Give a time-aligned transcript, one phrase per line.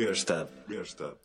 [0.00, 0.48] Besta.
[0.68, 1.16] Besta.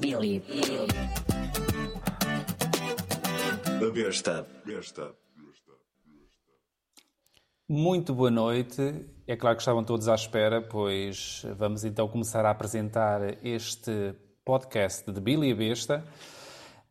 [0.00, 0.42] Billy.
[3.80, 4.44] A besta.
[4.66, 5.14] Besta.
[7.68, 9.06] Muito boa noite.
[9.24, 15.12] É claro que estavam todos à espera, pois vamos então começar a apresentar este podcast
[15.12, 16.04] de Billy a Besta,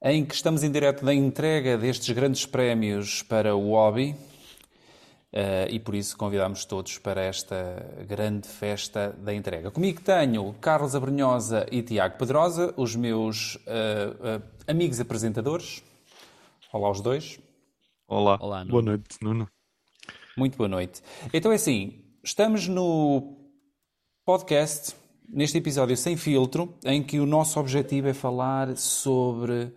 [0.01, 4.15] em que estamos em direto da entrega destes grandes prémios para o hobby.
[5.33, 9.69] Uh, e por isso convidamos todos para esta grande festa da entrega.
[9.69, 15.83] Comigo tenho Carlos Abrunhosa e Tiago Pedrosa, os meus uh, uh, amigos apresentadores.
[16.71, 17.39] Olá aos dois.
[18.07, 18.37] Olá.
[18.41, 18.71] Olá, Nuno.
[18.71, 19.49] Boa noite, Nuno.
[20.37, 21.01] Muito boa noite.
[21.33, 23.37] Então é assim, estamos no
[24.25, 24.96] podcast,
[25.27, 29.73] neste episódio sem filtro, em que o nosso objetivo é falar sobre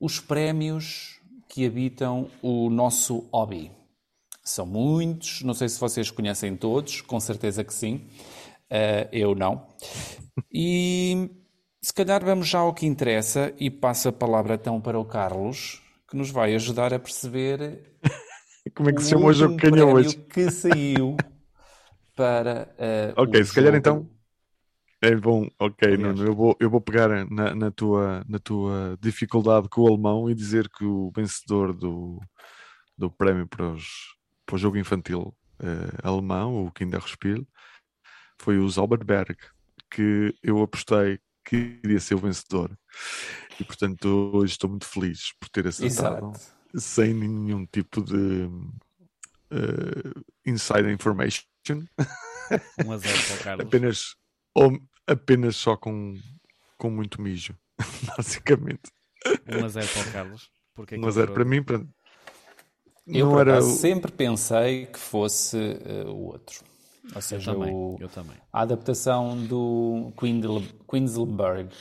[0.00, 3.79] os prémios que habitam o nosso hobby.
[4.42, 8.06] São muitos, não sei se vocês conhecem todos, com certeza que sim.
[8.70, 9.66] Uh, eu não.
[10.52, 11.30] E
[11.82, 15.82] se calhar vamos já ao que interessa e passo a palavra então para o Carlos,
[16.08, 17.96] que nos vai ajudar a perceber
[18.74, 20.16] Como é que se chama o jogo que ganhou hoje?
[20.16, 21.16] que saiu
[22.14, 22.74] para.
[23.16, 24.10] Uh, ok, se calhar jogo- então.
[25.02, 25.96] É bom, ok.
[25.96, 26.26] Nuno.
[26.26, 30.34] Eu vou, eu vou pegar na, na tua, na tua dificuldade com o alemão e
[30.34, 32.20] dizer que o vencedor do,
[32.98, 33.86] do prémio para, os,
[34.50, 37.46] para o jogo infantil eh, alemão, o Kinderspiel,
[38.36, 39.36] foi o Zauberberg,
[39.88, 42.76] que eu apostei que iria ser o vencedor.
[43.60, 46.40] E portanto, hoje estou muito feliz por ter acertado Exato.
[46.74, 48.48] sem nenhum tipo de
[49.52, 51.44] eh, inside information.
[52.84, 53.66] 1 a 0 para o Carlos.
[53.66, 54.16] apenas,
[54.52, 56.18] ou apenas só com,
[56.76, 57.56] com muito mijo,
[58.16, 58.90] basicamente.
[59.46, 60.50] 1 a 0 para o Carlos.
[60.74, 61.86] Porque 1 a 0 para mim, para...
[63.18, 66.62] Eu era acaso, o- sempre pensei que fosse uh, o outro.
[67.04, 68.36] Ou Eu seja, também, o- eu também.
[68.52, 71.74] a adaptação do Queensl- Queensberg,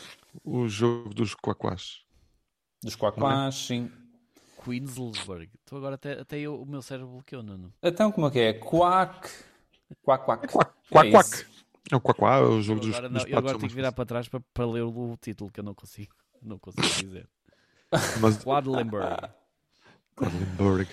[0.44, 2.02] o jogo dos quaquás.
[2.84, 3.92] dos Quaquás, sim.
[4.64, 5.50] Queensberg.
[5.66, 7.74] Tu agora até, até eu- o meu cérebro bloqueou, Nuno.
[7.82, 8.54] Então, como é que é?
[8.54, 9.30] Quack.
[10.04, 10.48] Quack, quack.
[10.48, 11.30] Quack, É quack, quack.
[11.30, 11.46] isso.
[11.92, 13.76] É o quaquá, é o jogo Eu dos, agora, dos não, eu agora tenho que
[13.76, 16.14] virar para trás para, para ler o título que eu não consigo.
[16.42, 17.28] Não consigo dizer.
[18.22, 19.30] Mas Quadlenberg.
[20.18, 20.90] Quedlinburg.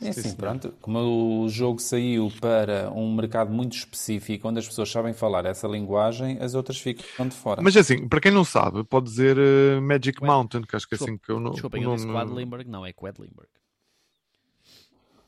[0.00, 0.74] É assim, pronto.
[0.80, 5.66] Como o jogo saiu para um mercado muito específico, onde as pessoas sabem falar essa
[5.66, 7.62] linguagem, as outras ficam de fora.
[7.62, 10.94] Mas assim, para quem não sabe, pode dizer eh, Magic Ué, Mountain, que acho que
[10.94, 11.52] é desculpa, assim que eu não.
[11.52, 12.68] Desculpem, eu disse Quadlenberg.
[12.68, 13.48] Não, é Quedlinberg.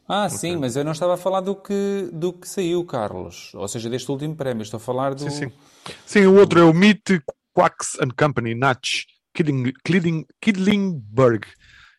[0.08, 3.52] Ah, sim, mas eu não estava a falar do que, do que saiu, Carlos.
[3.54, 4.62] Ou seja, deste último prémio.
[4.62, 5.22] Estou a falar do.
[5.22, 5.52] Sim, sim.
[6.04, 7.20] Sim, o outro é o Meet
[7.52, 9.04] Quacks and Company, Natch,
[9.34, 11.46] Kidling, Kidling, Kidlingburg.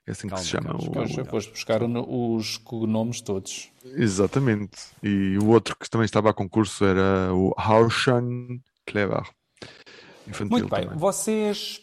[0.08, 0.64] É assim que Calma, se chama.
[0.70, 3.70] Carlos, o- Pois, eu foste buscar o- os cognomes todos.
[3.84, 4.78] Exatamente.
[5.04, 9.24] E o outro que também estava a concurso era o Hauschen Clever.
[10.26, 10.84] Infantil Muito bem.
[10.86, 10.98] também.
[10.98, 11.82] Vocês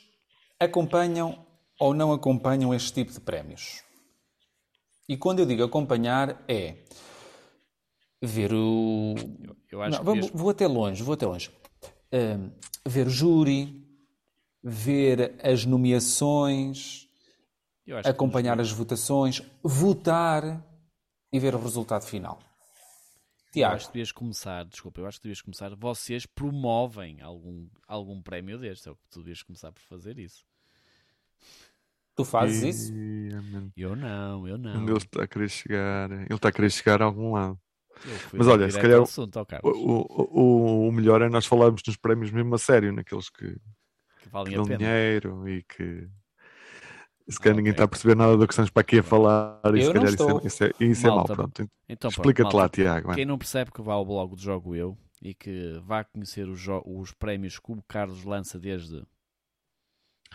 [0.58, 1.44] acompanham
[1.78, 3.82] ou não acompanham este tipo de prémios?
[5.06, 6.76] E quando eu digo acompanhar, é
[8.22, 9.14] ver o.
[9.70, 11.50] Eu acho Não, que vou, até longe, vou até longe.
[12.10, 12.50] Ahm,
[12.86, 13.84] ver o júri,
[14.62, 17.03] ver as nomeações, que
[18.04, 20.62] acompanhar as votações, votar
[21.32, 22.38] e ver o resultado final.
[22.40, 25.74] Eu Tiago, acho que devias começar, desculpa, eu acho que devias começar.
[25.76, 30.44] Vocês promovem algum, algum prémio deste, é o que tu devias começar por fazer isso.
[32.16, 32.92] tu fazes isso?
[32.92, 34.82] E, man, Eu não, eu não.
[34.82, 36.10] Ele está a querer chegar?
[36.10, 37.58] Ele está a querer chegar a algum lado.
[38.04, 42.32] Eu Mas olha, se calhar assunto, O, o, o, melhor é nós falarmos nos prémios
[42.32, 43.60] mesmo a sério, naqueles que, que
[44.24, 44.78] que valem a dão pena.
[44.78, 46.08] dinheiro e que
[47.28, 47.72] se calhar Ah, ninguém ok.
[47.72, 49.92] está a perceber nada do que estamos para aqui a falar e Eu se não
[49.94, 50.40] calhar isso estou.
[50.40, 51.10] é, isso é, isso é.
[51.10, 51.70] Malta, Pronto.
[51.88, 53.14] Então, Explica-te lá, Tiago.
[53.14, 56.64] Quem não percebe que vá ao blog do Jogo Eu e que vá conhecer os,
[56.84, 59.02] os prémios que o Carlos lança desde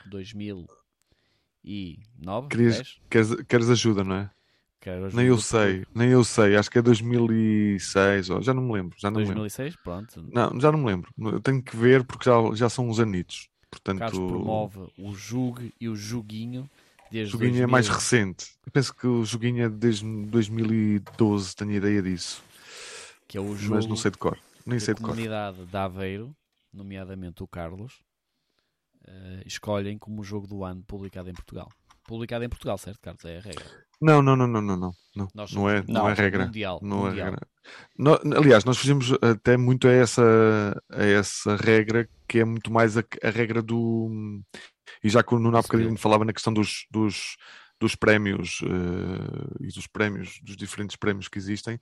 [0.09, 2.99] 2009, Querias- 10?
[3.09, 4.31] Queres, queres ajuda, não é?
[4.81, 6.55] Quero ajuda Nem eu sei, nem eu sei.
[6.55, 8.95] Acho que é 2006, ou já não me lembro.
[8.97, 9.41] Já não me lembro.
[9.41, 10.25] 2006, pronto.
[10.33, 11.11] Não, já não me lembro.
[11.19, 13.49] Eu tenho que ver porque já, já são uns anitos.
[13.69, 16.69] Portanto, Carlos promove o Jugue e o Juguinho
[17.11, 17.67] o desde joguinho é 2000.
[17.67, 18.51] mais recente.
[18.65, 22.43] Eu penso que o joguinho é desde 2012, tenho ideia disso.
[23.27, 24.37] que é o jogo Mas não sei de cor.
[24.65, 25.09] Nem sei a de cor.
[25.11, 26.35] comunidade de Aveiro,
[26.73, 27.99] nomeadamente o Carlos,
[29.07, 31.69] eh, escolhem como o jogo do ano publicado em Portugal.
[32.05, 33.23] Publicado em Portugal, certo, Carlos?
[33.25, 33.65] É a regra.
[34.01, 34.91] Não, não, não, não, não, não.
[35.15, 36.45] Não, Nós não é, somos não é regra.
[36.45, 36.79] Mundial.
[36.81, 37.25] Não é mundial.
[37.31, 37.47] regra.
[37.97, 42.97] No- aliás, nós fugimos até muito a essa, a essa regra que é muito mais
[42.97, 44.41] a, a regra do.
[45.03, 47.35] E já que o Nuno há bocadinho falava na questão dos, dos,
[47.79, 51.79] dos prémios eh, e dos prémios, dos diferentes prémios que existem.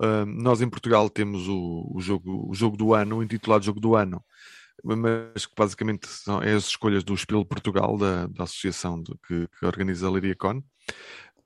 [0.00, 3.94] Ah, nós em Portugal temos o, o jogo, o jogo do ano, intitulado Jogo do
[3.94, 4.24] Ano,
[4.82, 9.46] mas que basicamente são é as escolhas do Espelho Portugal, da, da associação de- que,
[9.58, 10.62] que organiza a Liriacon.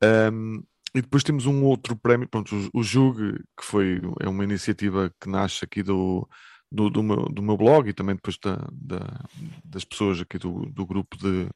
[0.02, 0.62] Um,
[0.94, 5.28] e depois temos um outro prémio, pronto, o, Jug, que foi, é uma iniciativa que
[5.28, 6.28] nasce aqui do,
[6.70, 9.25] do, do, meu, do meu blog e também depois da, da-
[9.64, 11.49] das pessoas aqui do, do grupo de,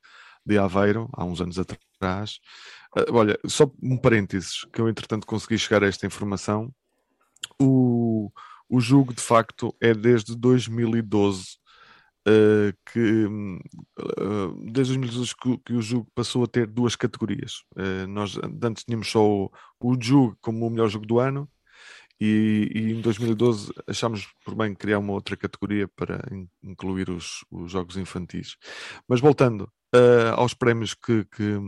[0.45, 2.39] de Aveiro, há uns anos atrás.
[2.97, 6.73] Ah, olha, só um parênteses, que eu entretanto consegui chegar a esta informação.
[7.61, 8.31] O,
[8.71, 11.59] o de facto, é desde 2012
[12.27, 17.63] Uh, que uh, desde 2012 que, que o jogo passou a ter duas categorias.
[17.77, 19.51] Uh, nós antes tínhamos só o,
[19.81, 21.49] o jogo como o melhor jogo do ano
[22.21, 27.45] e, e em 2012 achámos por bem criar uma outra categoria para in- incluir os,
[27.51, 28.57] os jogos infantis.
[29.07, 31.61] Mas voltando uh, aos prémios que, que,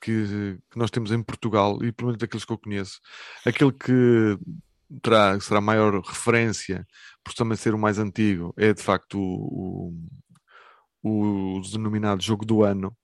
[0.00, 3.00] que nós temos em Portugal e pelo menos daqueles que eu conheço,
[3.46, 4.38] aquele que
[5.00, 6.86] terá, será maior referência
[7.24, 9.94] por também ser o mais antigo, é de facto o,
[11.02, 12.96] o, o denominado jogo do ano,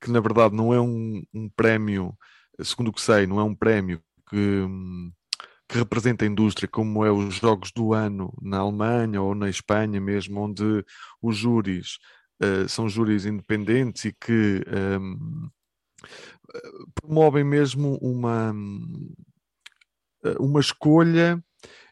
[0.00, 2.16] que na verdade não é um, um prémio,
[2.62, 4.66] segundo o que sei, não é um prémio que,
[5.68, 10.00] que representa a indústria como é os jogos do ano na Alemanha ou na Espanha
[10.00, 10.84] mesmo, onde
[11.22, 11.98] os júris
[12.40, 14.62] eh, são júris independentes e que
[15.00, 15.50] hum,
[16.54, 16.60] eh,
[16.94, 18.54] promovem mesmo uma,
[20.38, 21.42] uma escolha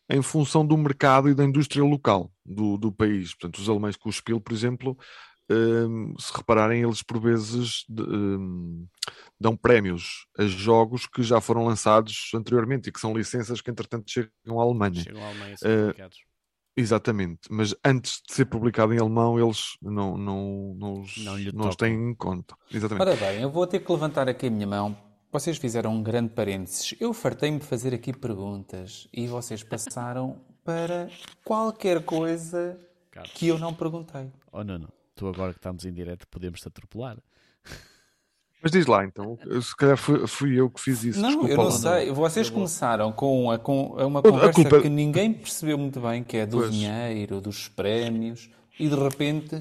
[0.08, 3.34] em função do mercado e da indústria local do, do país.
[3.34, 4.96] Portanto, os alemães com o Spiel, por exemplo,
[5.50, 8.87] hum, se repararem, eles por vezes de- hum,
[9.40, 14.11] dão prémios a jogos que já foram lançados anteriormente e que são licenças que, entretanto,
[14.11, 15.02] chegam à Alemanha.
[15.02, 16.19] Chegam à Alemanha Eh, publicados.
[16.78, 21.69] Exatamente, mas antes de ser publicado em alemão, eles não, não, não, os, Não não
[21.70, 22.55] os têm em conta.
[22.70, 23.00] Exatamente.
[23.08, 24.94] Ora bem, eu vou ter que levantar aqui a minha mão.
[25.37, 26.94] Vocês fizeram um grande parênteses.
[26.99, 31.11] Eu fartei-me de fazer aqui perguntas e vocês passaram para
[31.44, 32.79] qualquer coisa
[33.11, 33.33] Carlos.
[33.35, 34.33] que eu não perguntei.
[34.50, 34.88] Oh, não, não.
[35.15, 37.19] Tu agora que estamos em direto podemos te atropelar.
[38.62, 41.21] Mas diz lá, então, eu- se calhar fui, fui eu que fiz isso.
[41.21, 42.11] Não, Desculpa eu não sei.
[42.12, 46.38] Vocês começaram com, a, com uma A conversa culpa- que ninguém percebeu muito bem, que
[46.38, 46.73] é do Pois.
[46.73, 48.49] dinheiro, dos prémios,
[48.81, 49.61] e de repente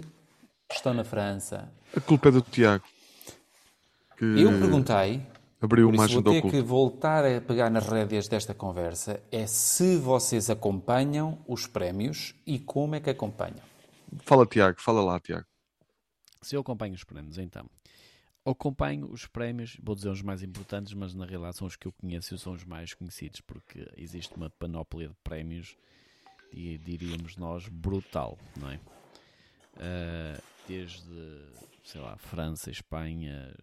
[0.71, 1.69] estão na França.
[1.93, 2.85] A culpa é do Tiago.
[4.17, 5.21] Que Eu perguntei,
[5.61, 6.57] abriu por uma isso vou agenda ter oculta.
[6.57, 12.59] que voltar a pegar nas rédeas desta conversa, é se vocês acompanham os prémios e
[12.59, 13.61] como é que acompanham.
[14.19, 15.45] Fala, Tiago, fala lá, Tiago.
[16.41, 17.65] Se eu acompanho os prémios, então.
[18.45, 21.91] Acompanho os prémios, vou dizer os mais importantes, mas na realidade são os que eu
[21.91, 25.75] conheço e são os mais conhecidos, porque existe uma panóplia de prémios,
[26.53, 28.79] e diríamos nós, brutal, não é?
[29.77, 31.41] Ah, desde,
[31.83, 33.53] sei lá, França, Espanha,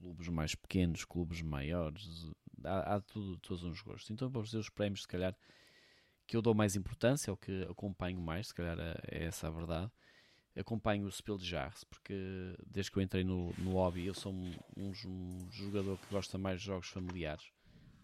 [0.00, 2.30] clubes mais pequenos, clubes maiores,
[2.64, 4.10] há, há tudo, todos uns gostos.
[4.10, 5.36] Então vou dizer os prémios, se calhar,
[6.26, 9.50] que eu dou mais importância, ou que acompanho mais, se calhar é é essa a
[9.50, 9.92] verdade
[10.58, 12.14] acompanho o Spiel de Jars, porque
[12.66, 14.92] desde que eu entrei no, no hobby eu sou um, um
[15.50, 17.52] jogador que gosta mais de jogos familiares.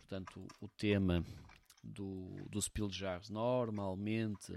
[0.00, 1.24] Portanto, o tema
[1.82, 4.52] do, do Spiel de Jars, normalmente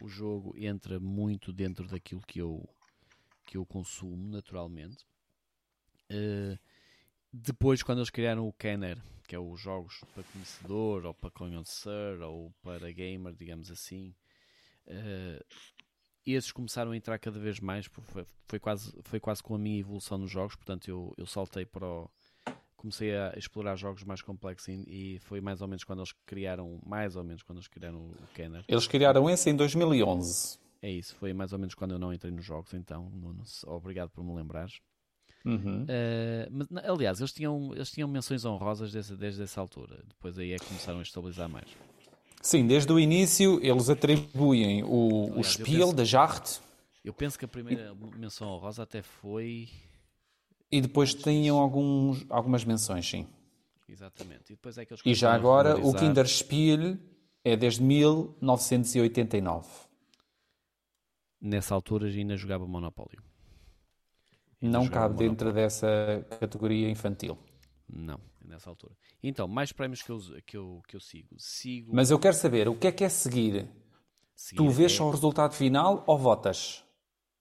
[0.00, 2.68] o jogo entra muito dentro daquilo que eu,
[3.44, 5.06] que eu consumo naturalmente.
[6.10, 6.58] Eh,
[7.32, 12.20] depois, quando eles criaram o Kenner, que é os jogos para conhecedor, ou para conhecer,
[12.22, 14.14] ou para gamer, digamos assim,
[14.86, 15.44] eh,
[16.24, 19.78] esses começaram a entrar cada vez mais, foi, foi quase, foi quase com a minha
[19.78, 22.10] evolução nos jogos, portanto eu, eu saltei para o,
[22.76, 26.80] comecei a explorar jogos mais complexos e, e foi mais ou menos quando eles criaram,
[26.86, 28.64] mais ou menos quando eles criaram o Kenner.
[28.66, 30.58] Eles criaram esse em 2011.
[30.80, 34.10] É isso, foi mais ou menos quando eu não entrei nos jogos, então, Nuno, obrigado
[34.10, 34.80] por me lembrares.
[35.44, 35.84] Uhum.
[35.88, 40.52] Eh, mas, aliás, eles tinham, eles tinham menções honrosas desde, desde essa altura, depois aí
[40.52, 41.66] é que começaram a estabilizar mais.
[42.42, 46.60] Sim, desde o início eles atribuem o, o Aliás, eu Spiel penso- da Jarte
[47.04, 49.68] Eu penso que a primeira menção honrosa até foi
[50.70, 53.26] e depois tinham alguns, algumas menções, sim.
[53.88, 54.52] Exatamente.
[54.52, 55.94] E depois é que eles E já agora o.
[55.94, 56.98] Kinderspiel
[57.42, 59.66] é desde 1989.
[61.40, 63.22] Nessa altura ainda jogava Monopólio.
[64.60, 67.38] Não cabe dentro dessa categoria infantil.
[67.88, 68.94] Não, nessa altura.
[69.22, 71.34] Então, mais prémios que eu, que eu, que eu sigo.
[71.38, 71.94] Sigo.
[71.94, 73.68] Mas eu quero saber, o que é que é seguir?
[74.34, 76.84] seguir Tu vês é- só o resultado final ou votas?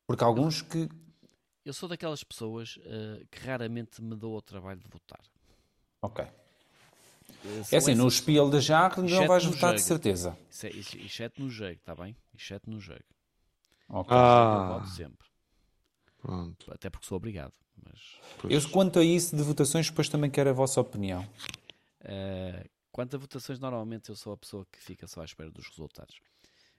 [0.05, 0.87] Porque há alguns que...
[1.65, 5.19] Eu sou daquelas pessoas eh, que raramente me dou ao trabalho de votar.
[6.01, 6.23] Ok.
[6.23, 10.37] Eh, É assim, no Spiel da Jarre não vais votar de certeza.
[10.49, 12.15] Isso é- isso- Exceto no jogo, está bem?
[12.33, 13.03] Exceto no jogo.
[13.89, 14.15] Ok.
[14.15, 15.27] Eu Ah, voto sempre.
[16.27, 16.71] Pronto.
[16.73, 17.53] Até porque sou obrigado.
[17.83, 17.99] Mas.
[18.49, 21.27] Eu, quanto a isso de votações, depois também quero a vossa opinião.
[22.01, 25.67] eh, quanto a votações, normalmente eu sou a pessoa que fica só à espera dos
[25.69, 26.19] resultados.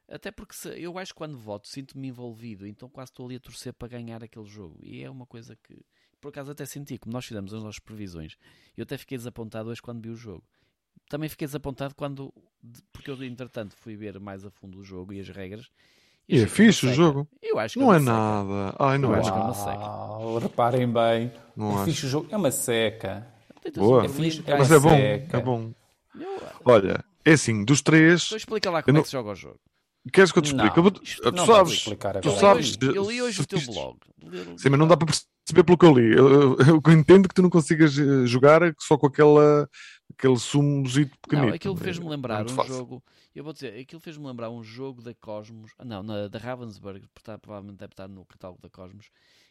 [0.09, 3.40] Até porque se- eu acho que quando voto sinto-me envolvido, então quase estou ali a
[3.40, 4.78] torcer para ganhar aquele jogo.
[4.83, 5.85] E é uma coisa que,
[6.21, 8.37] por acaso, até senti, como nós fizemos as nossas previsões,
[8.76, 10.45] eu até fiquei desapontado hoje quando vi o jogo.
[11.09, 12.33] Também fiquei desapontado quando,
[12.93, 15.71] porque eu, entretanto, fui ver mais a fundo o jogo e as regras.
[16.28, 16.94] E é é fixe o seca.
[16.94, 17.28] jogo.
[17.42, 18.12] Eu acho que Não é seca.
[18.12, 18.75] nada.
[18.78, 19.52] Ai, não Eu é acho que é nada.
[19.52, 20.38] uma seca.
[20.47, 21.32] Reparem bem.
[21.56, 22.26] Não é fixe o jogo.
[22.30, 23.26] É uma seca.
[23.75, 24.04] Boa.
[24.04, 25.37] é fixe, É Mas é bom, seca.
[25.37, 25.73] é bom.
[26.64, 29.35] Olha, é assim, dos três, Então explica lá como não- é que se joga o
[29.35, 29.58] jogo.
[30.12, 30.76] queres que eu te explique?
[30.76, 32.35] Eu vou- Isto- tu não sabes, explicar tu agora.
[32.35, 32.76] Eu sabes.
[32.76, 33.97] li hoje, eu li hoje o teu blog.
[34.56, 36.16] Sim, mas não dá para perceber pelo que eu li.
[36.16, 36.56] Eu, eu,
[36.87, 39.68] eu entendo que tu não consigas eh, jogar só com aquela,
[40.19, 41.47] aquele sumozito pequenito.
[41.49, 42.75] Não, aquilo fez-me É lembrar um fácil.
[42.75, 43.03] jogo.
[43.35, 45.71] Eu vou dizer, aquilo fez-me lembrar um jogo da Cosmos.
[45.79, 47.05] ah, Não, na, da Ravensburg,
[47.41, 49.07] provavelmente deve estar no catálogo da Cosmos.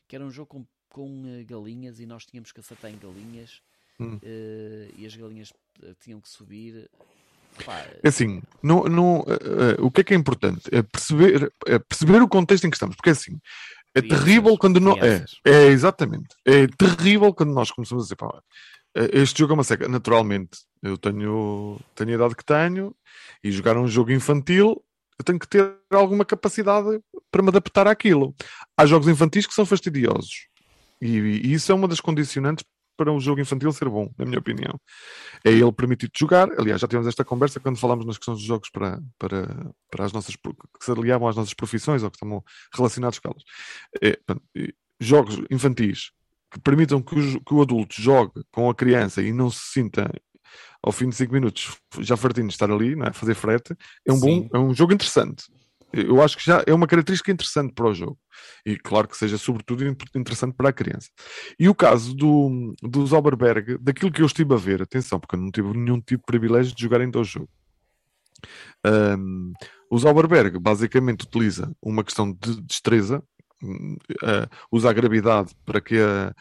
[0.08, 3.62] Que era um jogo com, com eh, galinhas e nós tínhamos que acertar em galinhas.
[4.00, 4.20] Hum.
[4.22, 6.90] eh, e as galinhas eh, tinham que subir.
[7.66, 10.62] Pá, É assim, não, não, eh, eh, o que é que é importante?
[10.72, 13.40] É perceber, é perceber o contexto em que estamos, porque é assim,
[13.96, 14.94] é terrível quando não.
[14.98, 16.28] É, é, exatamente.
[16.46, 18.44] É terrível quando nós começamos a dizer, pá,
[19.14, 19.88] este jogo é uma seca.
[19.88, 22.96] Naturalmente, eu tenho, tenho a idade que tenho
[23.44, 24.84] e jogar um jogo infantil,
[25.20, 27.00] eu tenho que ter alguma capacidade
[27.32, 28.36] para me adaptar àquilo.
[28.78, 30.48] Há jogos infantis que são fastidiosos
[31.02, 32.66] e, e isso é uma das condicionantes
[32.98, 34.80] para um jogo infantil ser bom, na minha opinião.
[35.46, 36.50] É ele permitir-te jogar.
[36.60, 40.12] Aliás, já tivemos esta conversa quando falámos nas questões dos jogos para, para, para as
[40.12, 43.44] nossas que se aliavam às nossas profissões ou que estão relacionados com elas.
[44.02, 44.20] É,
[45.00, 46.12] jogos infantis
[46.52, 50.10] que permitam que que o adulto jogue com a criança e não se sinta
[50.82, 53.14] ao fim de 5 minutos já fartinho de estar ali, não é?
[53.14, 53.76] fazer frete,
[54.06, 54.48] é um, Sim.
[54.52, 55.46] bom, é um jogo interessante.
[55.92, 58.20] Eu acho que já é uma característica interessante para o jogo.
[58.66, 61.10] E claro que seja, sobretudo, in- interessante para a criança.
[61.58, 65.40] E o caso do, do Zauberberg, daquilo que eu estive a ver, atenção, porque eu
[65.40, 67.50] não tive nenhum tipo de privilégio de jogar ainda o jogo.
[68.86, 69.54] Um,
[69.90, 73.24] o Zauberberg basicamente utiliza uma questão de destreza,
[73.64, 76.34] uh, usa a gravidade para que a,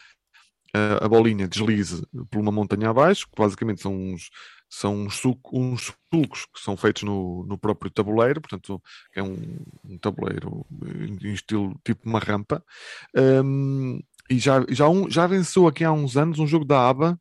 [0.73, 4.29] a, a bolinha deslize por uma montanha abaixo, que basicamente são uns,
[4.69, 5.21] são uns,
[5.51, 8.81] uns sulcos que são feitos no, no próprio tabuleiro, portanto,
[9.15, 10.65] é um, um tabuleiro
[11.23, 12.63] em estilo tipo uma rampa.
[13.15, 17.19] Um, e já, já, um, já venceu aqui há uns anos um jogo da ABA,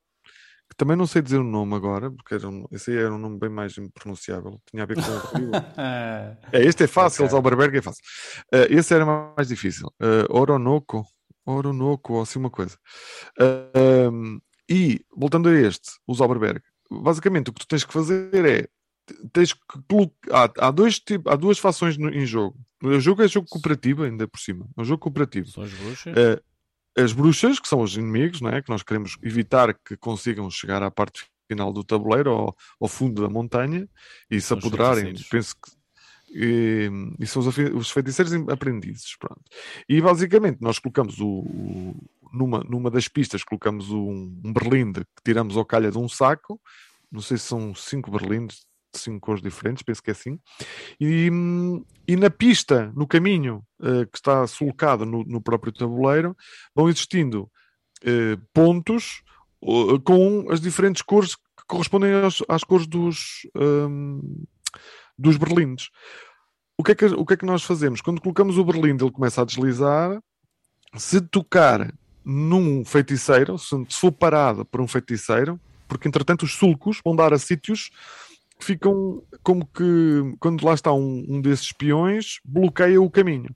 [0.69, 3.19] que também não sei dizer o nome agora, porque era um, esse aí era um
[3.19, 5.51] nome bem mais impronunciável, tinha a ver com o frio.
[5.77, 7.33] Ah, É, este é fácil, Ok.
[7.33, 8.03] Zauberberg é fácil.
[8.53, 9.87] Eh, esse era mais difícil.
[10.01, 11.05] Uh, Oronoco,
[11.47, 12.77] Oronoco, ou assim uma coisa.
[13.41, 18.45] Uh, um, e, voltando a este, o Zauberberg, basicamente o que tu tens que fazer
[18.45, 18.69] é
[19.33, 19.61] tens que.
[20.33, 22.59] Há, há, dois tipos, há duas fações no- em jogo.
[22.83, 24.67] O jogo é jogo cooperativo, ainda por cima.
[24.77, 25.47] É um jogo cooperativo.
[25.49, 26.13] São as bruxas.
[26.17, 26.41] Eh,
[26.97, 28.63] as bruxas, que são os inimigos, não é?
[28.63, 33.23] que nós queremos evitar que consigam chegar à parte final do tabuleiro, ao, ao fundo
[33.23, 33.89] da montanha,
[34.31, 35.71] e se São apoderarem, penso que.
[36.29, 39.17] E, e são os, os feiticeiros aprendizes.
[39.17, 39.41] Pronto.
[39.89, 41.97] E basicamente nós colocamos o, o-
[42.33, 46.61] numa, numa das pistas, colocamos um, um berlinde que tiramos ao calha de um saco.
[47.13, 50.39] Não sei se são cinco berlindes de cinco cores diferentes, penso que é assim.
[51.01, 51.31] E,
[52.07, 56.37] e na pista, no caminho eh, que está sulcado no, no próprio tabuleiro,
[56.75, 57.51] vão existindo
[58.05, 59.23] eh, pontos
[60.05, 64.45] com as diferentes cores que correspondem às, às cores dos, hum,
[65.19, 65.91] dos berlindes.
[66.79, 68.01] O que, é que, o que é que nós fazemos?
[68.01, 70.21] Quando colocamos o berlinde, ele começa a deslizar.
[70.95, 71.93] Se tocar
[72.25, 77.39] num feiticeiro, se for parado por um feiticeiro, porque entretanto os sulcos vão dar a
[77.39, 77.91] sítios
[78.59, 83.55] ficam como que quando lá está um, um desses espiões, bloqueia o caminho.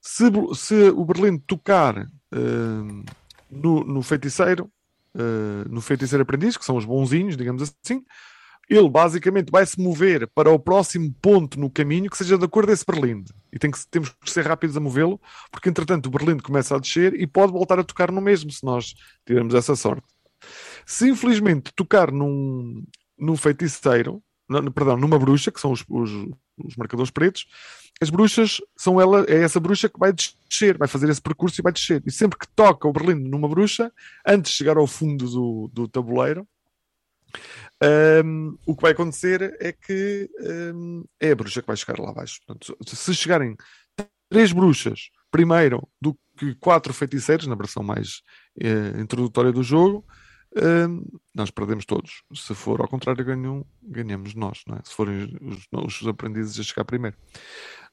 [0.00, 3.04] Se, se o berlinde tocar hum,
[3.50, 4.70] no, no feiticeiro,
[5.14, 8.04] eh, no feiticeiro aprendiz, que são os bonzinhos, digamos assim,
[8.68, 12.70] ele basicamente vai se mover para o próximo ponto no caminho que seja de acordo
[12.70, 13.32] a esse berlinde.
[13.52, 16.78] E tem que, temos que ser rápidos a movê-lo, porque entretanto o berlinde começa a
[16.78, 18.94] descer e pode voltar a tocar no mesmo, se nós
[19.26, 20.06] tivermos essa sorte.
[20.86, 22.84] Se infelizmente tocar num,
[23.18, 24.22] num feiticeiro,
[24.74, 26.10] perdão, numa bruxa, que são os, os,
[26.58, 27.46] os marcadores pretos,
[28.00, 31.62] as bruxas são ela, é essa bruxa que vai descer, vai fazer esse percurso e
[31.62, 32.02] vai descer.
[32.06, 33.92] E sempre que toca o berlinde numa bruxa,
[34.26, 36.46] antes de chegar ao fundo do, do tabuleiro,
[38.24, 40.28] um, o que vai acontecer é que
[40.74, 42.40] um, é a bruxa que vai chegar lá abaixo.
[42.46, 43.56] Portanto, se chegarem
[44.28, 48.22] três bruxas primeiro do que quatro feiticeiros, na versão mais
[48.58, 50.04] eh, introdutória do jogo,
[50.56, 51.04] um,
[51.34, 52.22] nós perdemos todos.
[52.34, 54.80] Se for ao contrário, ganham, ganhamos nós, não é?
[54.84, 57.16] Se forem os, os aprendizes a chegar primeiro.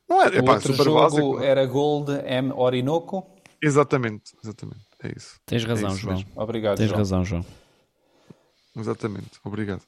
[0.10, 1.40] Não é, é o pá, outro super jogo básico.
[1.42, 3.28] era Gold M Orinoco.
[3.62, 4.86] Exatamente, exatamente.
[5.04, 5.40] É isso.
[5.46, 6.16] Tens razão, isso João.
[6.16, 6.32] mesmo.
[6.36, 7.00] Obrigado, Tens João.
[7.00, 7.46] razão, João.
[8.76, 9.82] Exatamente, obrigado.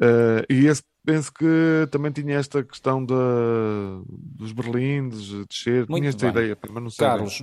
[0.00, 3.14] Eh, e esse penso que também tinha esta questão da,
[4.08, 6.44] dos berlindes, descer, Muito tinha esta bem.
[6.44, 7.06] ideia, mas não sei.
[7.06, 7.42] Carlos.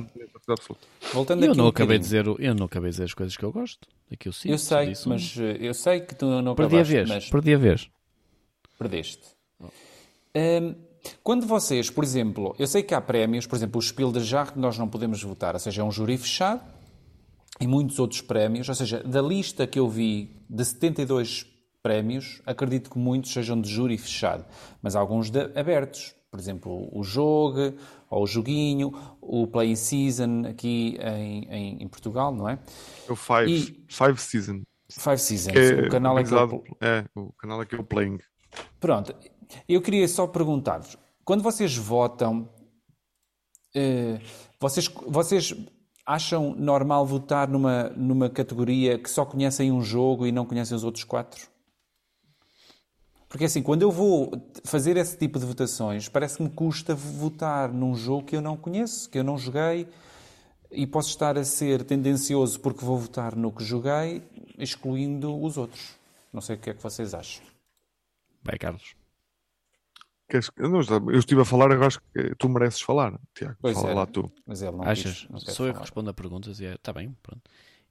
[1.14, 3.36] Voltando Eu aqui não, um acabei de dizer, eu não acabei de dizer as coisas
[3.38, 3.88] que eu gosto.
[4.12, 4.52] Aqui eu sinto.
[4.52, 5.10] Eu sei, disso.
[5.10, 7.10] mas eh, eu sei que tu não Perdi a acabaste, vez.
[7.10, 7.90] mas Perdi a vez.
[8.78, 9.24] perdeste.
[10.36, 10.76] Hum,
[11.24, 14.52] quando vocês, por exemplo, eu sei que há prémios, por exemplo, o Spiel de Jarre
[14.54, 16.62] que nós não podemos votar, ou seja, é um júri fechado,
[17.60, 21.46] e muitos outros prémios, ou seja, da lista que eu vi de 72
[21.88, 24.46] prémios, acredito que muitos sejam de júri fechado,
[24.82, 26.14] mas alguns de abertos.
[26.30, 27.74] Por exemplo, o Jogo,
[28.10, 28.92] ou o Joguinho,
[29.22, 32.60] o Play Season aqui em, em, em Portugal, não é?
[33.08, 34.62] É o Five, E- Five Season.
[34.92, 38.18] Five Seasons, é o canal é que eu- é, o canal é que o Playing.
[38.80, 39.16] Pronto,
[39.70, 42.50] eu queria só perguntar-vos: quando vocês votam,
[43.74, 44.20] eh,
[44.60, 45.56] vocês, vocês
[46.06, 50.84] acham normal votar numa, numa categoria que só conhecem um jogo e não conhecem os
[50.84, 51.48] outros quatro?
[53.30, 54.32] Porque assim, quando eu vou
[54.64, 58.56] fazer esse tipo de votações, parece que me custa votar num jogo que eu não
[58.56, 59.88] conheço, que eu não joguei,
[60.72, 64.22] e posso estar a ser tendencioso porque vou votar no que joguei,
[64.58, 65.96] excluindo os outros.
[66.32, 67.44] Não sei o que é que vocês acham.
[68.44, 68.96] Vai, Carlos.
[70.58, 73.56] Eu, não, eu estive a falar, agora acho que tu mereces falar, Tiago.
[73.62, 73.94] Pois Fala é.
[73.94, 74.30] lá tu.
[74.46, 75.22] Mas ele não Achas?
[75.22, 75.86] quis, não Sou eu que falar.
[75.86, 76.74] respondo a perguntas e é.
[76.76, 77.42] Está bem, pronto.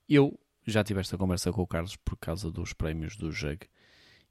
[0.07, 3.67] Eu já tive esta conversa com o Carlos por causa dos prémios do JUG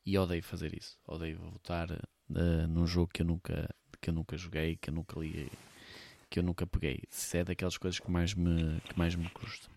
[0.07, 0.97] e odeio fazer isso.
[1.07, 3.69] Odeio votar eh, num jogo que eu nunca
[4.01, 5.51] que eu nunca joguei, que eu nunca li,
[6.31, 7.03] que eu nunca peguei.
[7.11, 9.69] Isso é daquelas coisas que mais me, que mais me custa.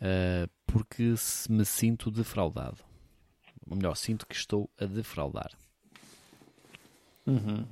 [0.00, 2.78] Eh, porque se me sinto defraudado.
[3.68, 5.52] Ou melhor, sinto que estou a defraudar.
[7.26, 7.64] Uhum.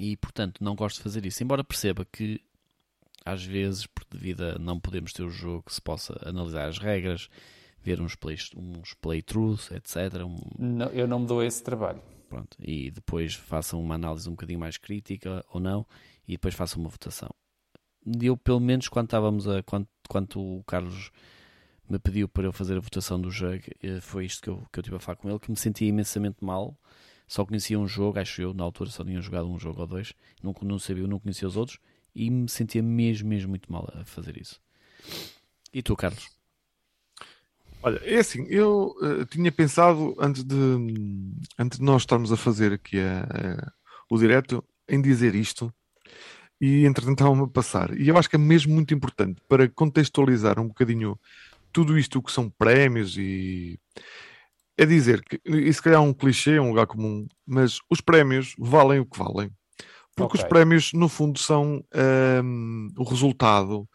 [0.00, 1.42] E portanto não gosto de fazer isso.
[1.42, 2.40] Embora perceba que
[3.24, 7.30] às vezes, por devido a não podemos ter o jogo, se possa analisar as regras,
[7.84, 10.24] ver uns, play, uns playthroughs, etc.
[10.24, 12.00] um- Não, eu não me dou esse trabalho.
[12.28, 15.86] pronto, e depois façam uma análise um bocadinho mais crítica ou não,
[16.26, 17.28] e depois façam uma votação.
[18.20, 19.62] Eu, pelo menos, quando estávamos a.
[19.62, 21.10] Quando, quando o Carlos
[21.88, 24.78] me pediu para eu fazer a votação do jogo, eh, foi isto que eu, que
[24.78, 26.76] eu tive a falar com ele, que me sentia imensamente mal.
[27.26, 30.12] Só conhecia um jogo, acho eu, na altura só tinha jogado um jogo ou dois,
[30.42, 31.78] não, não sabia, não conhecia os outros,
[32.14, 34.60] e me sentia mesmo, mesmo muito mal a fazer isso.
[35.72, 36.28] E tu, Carlos?
[37.84, 40.54] Olha, é assim, eu eh, tinha pensado antes de,
[41.58, 43.72] antes de nós estarmos a fazer aqui a- a-
[44.10, 45.70] o direto em dizer isto
[46.58, 47.94] e entretanto estava-me a passar.
[48.00, 51.20] E eu acho que é mesmo muito importante para contextualizar um bocadinho
[51.70, 53.78] tudo isto que são prémios e
[54.78, 58.00] é dizer que, e se calhar é um clichê, é um lugar comum, mas os
[58.00, 59.50] prémios valem o que valem.
[60.16, 60.48] Porque os Ok.
[60.48, 63.86] prémios, no fundo, são ahm, o resultado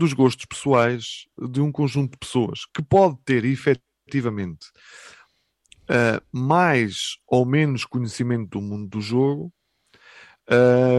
[0.00, 4.66] dos gostos pessoais de um conjunto de pessoas que pode ter efetivamente
[5.88, 9.52] ah, mais ou menos conhecimento do mundo do jogo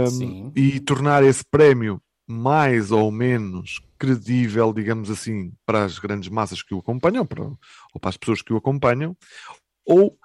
[0.09, 0.51] Sim.
[0.55, 6.73] e tornar esse prémio mais ou menos credível, digamos assim, para as grandes massas que
[6.73, 9.17] o acompanham, para, ou para as pessoas que o acompanham,
[9.85, 10.17] ou,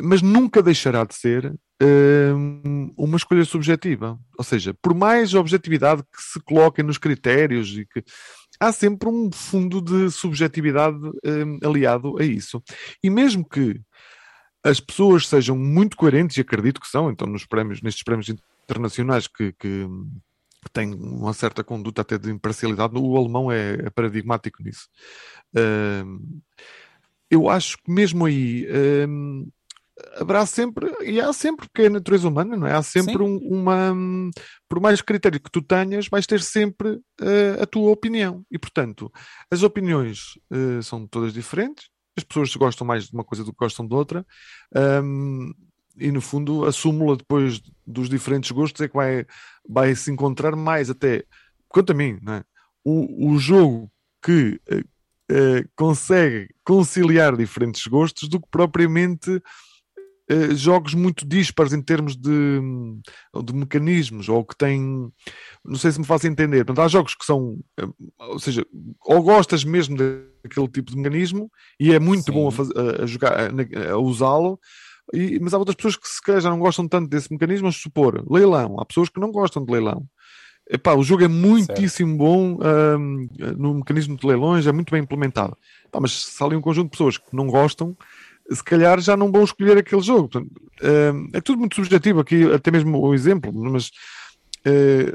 [0.00, 4.18] mas nunca deixará de ser ahm, uma escolha subjetiva.
[4.36, 8.02] Ou seja, por mais objetividade que se coloquem nos critérios e que
[8.60, 12.62] há sempre um fundo de subjetividade ahm, aliado a isso.
[13.02, 13.80] E mesmo que
[14.64, 19.26] as pessoas sejam muito coerentes, e acredito que são, então nos prémios, nestes prémios internacionais
[19.26, 19.86] que, que,
[20.62, 24.88] que têm uma certa conduta até de imparcialidade, o alemão é, é paradigmático nisso.
[25.56, 26.40] Ahm,
[27.30, 29.46] eu acho que mesmo aí ahm,
[30.16, 32.72] haverá sempre, e há sempre, porque é a natureza humana, não é?
[32.74, 33.94] Há sempre um- uma.
[34.68, 38.44] Por mais critério que tu tenhas, vais ter sempre eh, a tua opinião.
[38.50, 39.10] E, portanto,
[39.50, 43.58] as opiniões eh, são todas diferentes, as pessoas gostam mais de uma coisa do que
[43.58, 44.26] gostam de outra,
[45.02, 45.52] hum,
[45.96, 49.26] e no fundo a súmula depois dos diferentes gostos é que vai,
[49.68, 51.24] vai se encontrar mais até,
[51.68, 52.44] quanto a mim, não é?
[52.84, 53.90] o, o jogo
[54.22, 54.60] que
[55.30, 59.42] eh, consegue conciliar diferentes gostos do que propriamente
[60.28, 62.60] eh, jogos muito dispares em termos de,
[63.44, 65.10] de mecanismos ou que têm,
[65.64, 67.86] não sei se me faço entender, Portanto, há jogos que são, eh,
[68.18, 68.64] ou seja,
[69.04, 72.32] ou gostas mesmo daquele tipo de mecanismo e é muito Sim.
[72.32, 74.58] bom a, faz- a- jogar, a, a usá-lo,
[75.12, 77.80] e- mas há outras pessoas que se calhar já não gostam tanto desse mecanismo, vamos
[77.80, 80.04] supor, leilão, há pessoas que não gostam de leilão.
[80.70, 85.56] Epá, o jogo é muitíssimo bom ahm, no mecanismo de leilões, é muito bem implementado.
[85.90, 87.96] Pá, mas se há ali um conjunto de pessoas que não gostam,
[88.50, 90.28] se calhar já não vão escolher aquele jogo.
[90.28, 90.50] Portanto,
[90.82, 93.90] ahm, é tudo muito subjetivo aqui, até mesmo o exemplo, mas
[94.64, 95.12] eh,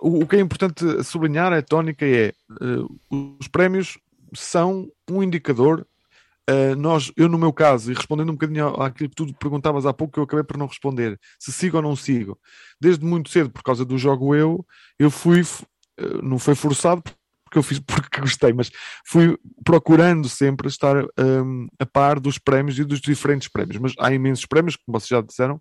[0.00, 3.98] o, que é importante sublinhar, a tónica é uh, os prémios
[4.34, 5.86] são um indicador.
[6.76, 10.14] Nós, eu no meu caso, e respondendo um bocadinho àquilo que tu perguntavas há pouco,
[10.14, 12.36] que eu acabei por não responder, se sigo ou não sigo,
[12.80, 14.66] desde muito cedo, por causa do jogo eu,
[14.98, 15.42] eu fui,
[16.24, 17.04] não foi forçado,
[17.50, 18.70] porque eu fiz porque gostei, mas
[19.04, 23.78] fui procurando sempre estar um, a par dos prémios e dos diferentes prémios.
[23.78, 25.56] Mas há imensos prémios, como vocês já disseram,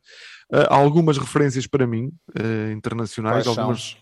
[0.54, 3.82] uh, há algumas referências para mim, uh, internacionais, Quais algumas.
[3.82, 4.00] são?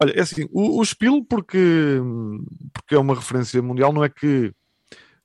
[0.00, 2.00] Olha, é assim, o, o Spiel, porque,
[2.72, 4.54] porque é uma referência mundial, não é que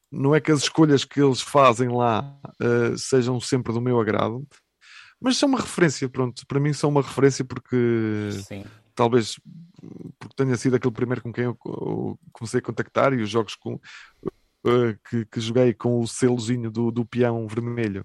[0.09, 4.47] não é que as escolhas que eles fazem lá uh, sejam sempre do meu agrado,
[5.19, 8.63] mas são uma referência, pronto, para mim são uma referência porque Sim.
[8.97, 9.39] Talvez
[10.19, 11.57] porque tenha sido aquele primeiro com quem eu,
[12.33, 16.91] comecei a contactar e os jogos com, uh, que, que, joguei com o selozinho do,
[16.91, 18.03] do peão vermelho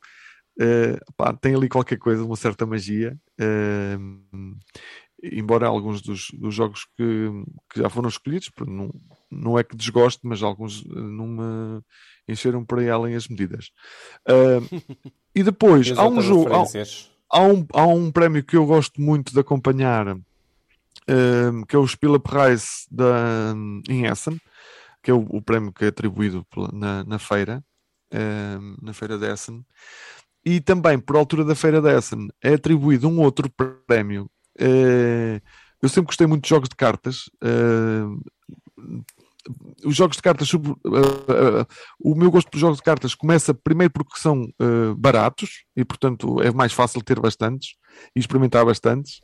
[0.61, 3.17] uh, pá, tem ali qualquer coisa, uma certa magia.
[3.41, 4.55] Uh,
[5.25, 7.31] embora alguns dos, dos jogos que,
[7.73, 8.93] que, já foram escolhidos, não,
[9.31, 11.81] não é que desgoste, mas alguns não me
[12.29, 13.71] encheram por aí além as medidas.
[15.33, 16.53] e depois há um jogo.
[16.53, 20.19] Há, há, um, há um prémio que eu gosto muito de acompanhar
[21.09, 23.55] um, que é o Spielepreis da,
[23.89, 24.39] em Essen,
[25.03, 27.65] que é o, o prémio que é atribuído na, na feira,
[28.13, 29.65] um, na feira de Essen.
[30.45, 33.51] E também, por altura da feira de Essen, é atribuído um outro
[33.87, 34.31] prémio.
[34.61, 35.41] Uh,
[35.81, 37.31] eu sempre gostei muito de jogos de cartas.
[37.43, 38.21] Uh,
[39.85, 41.67] os jogos de cartas, uh, uh,
[42.01, 46.41] o meu gosto por jogos de cartas começa primeiro porque são uh, baratos e, portanto,
[46.41, 47.75] é mais fácil ter bastantes
[48.15, 49.21] e experimentar bastantes.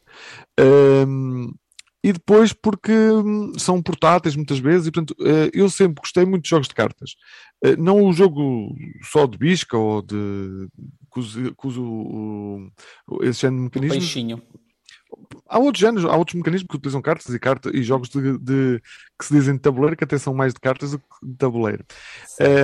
[2.03, 5.17] E depois porque hum, são portáteis muitas vezes e, portanto,
[5.53, 7.17] eu sempre gostei muito de jogos de cartas.
[7.79, 10.69] não o jogo só de bisca ou de
[11.13, 12.71] que usa, que usa o,
[13.23, 13.99] esse género de mecanismos.
[13.99, 14.43] Peixinho
[15.49, 18.83] há outros géneros, há outros mecanismos que utilizam cartas e, carta, e jogos de, de,
[19.19, 21.85] que se dizem de tabuleiro que até são mais de cartas do que de tabuleiro.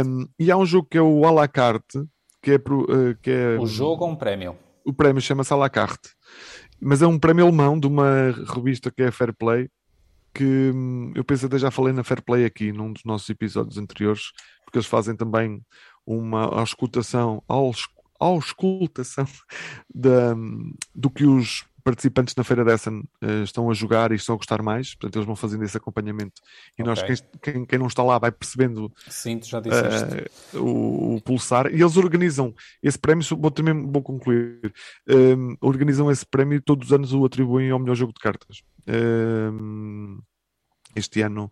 [0.06, 2.04] Um, e há um jogo que é o à la carte,
[2.42, 4.56] que é, pro, uh, que é o jogo ou um prémio?
[4.84, 6.10] O prémio chama-se à la carte,
[6.80, 9.68] mas é um prémio alemão de uma revista que é Fair Play.
[10.32, 13.78] Que hum, eu penso até já falei na Fair Play aqui num dos nossos episódios
[13.78, 14.32] anteriores,
[14.64, 15.62] porque eles fazem também
[16.06, 17.42] uma auscultação,
[18.18, 19.26] auscultação
[19.94, 20.34] da,
[20.94, 24.62] do que os participantes na feira dessa uh, estão a jogar e estão a gostar
[24.62, 26.40] mais, portanto eles vão fazendo esse acompanhamento
[26.78, 26.84] e okay.
[26.84, 29.38] nós, quem, quem, quem, não está lá, vai percebendo Sim,
[30.54, 34.72] uh, o, o, pulsar e eles organizam esse prémio, vou também vou concluir,
[35.10, 38.62] uh, organizam esse prémio e todos os anos o atribuem ao melhor jogo de cartas.
[40.96, 41.50] este ano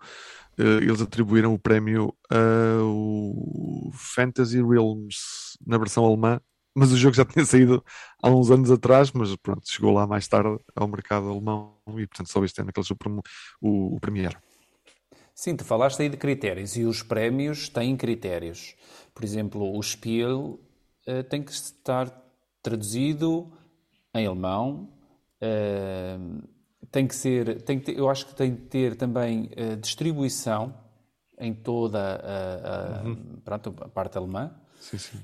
[0.57, 6.41] eles atribuíram o prémio ao Fantasy Realms na versão alemã
[6.75, 7.85] mas o jogo já tinha saído
[8.23, 12.31] há uns anos atrás, mas pronto, chegou lá mais tarde ao mercado alemão e portanto
[12.31, 13.23] só este ano aquele jogo
[13.61, 14.37] o, o Premiere.
[15.35, 18.75] Sim, tu falaste aí de critérios e os prémios têm critérios.
[19.15, 20.61] Por exemplo, o Spiel
[21.07, 22.11] uh, tem que estar
[22.63, 23.51] traduzido
[24.15, 24.89] em alemão,
[25.43, 26.49] uh,
[26.91, 30.75] tem que ser, tem que ter, eu acho que tem que ter também uh, distribuição
[31.39, 33.41] em toda a, a, uhum.
[33.43, 34.55] pronto, a parte alemã.
[34.81, 35.19] Sim, sim.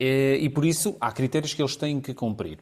[0.00, 2.58] Eh, e por isso há critérios que eles têm que cumprir.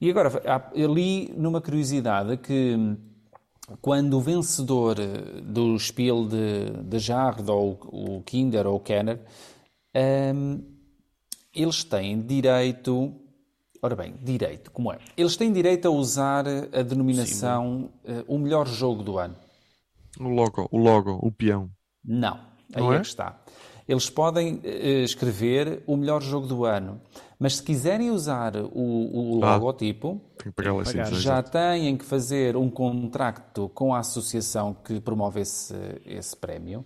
[0.00, 0.30] E agora,
[0.74, 2.76] ali numa curiosidade que
[3.80, 4.96] quando o vencedor
[5.42, 9.20] do Spiel de, de Jard, ou o Kinder, ou o Kenner,
[10.34, 10.62] um,
[11.54, 13.14] eles têm direito.
[13.80, 14.98] Ora bem, direito, como é?
[15.16, 19.36] Eles têm direito a usar a denominação uh, o melhor jogo do ano.
[20.18, 21.70] O logo, o logo, o peão.
[22.02, 22.40] Não,
[22.74, 22.96] aí Não é?
[22.96, 23.38] é que está.
[23.86, 27.00] Eles podem uh, escrever o melhor jogo do ano,
[27.38, 30.20] mas se quiserem usar o, o ah, logotipo,
[31.12, 35.74] já têm que fazer um contrato com a associação que promove esse,
[36.06, 36.84] esse prémio.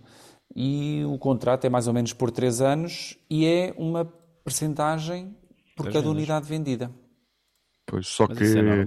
[0.55, 4.05] E o contrato é mais ou menos por 3 anos e é uma
[4.43, 5.35] percentagem
[5.75, 6.11] por cada anos.
[6.11, 6.91] unidade vendida.
[7.85, 8.85] Pois, só mas que é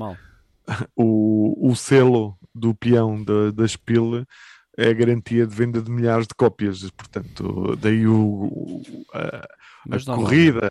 [0.96, 4.26] o, o selo do peão da, da Spiel
[4.76, 8.80] é a garantia de venda de milhares de cópias, portanto, daí o,
[9.12, 9.46] a,
[9.90, 10.70] a corrida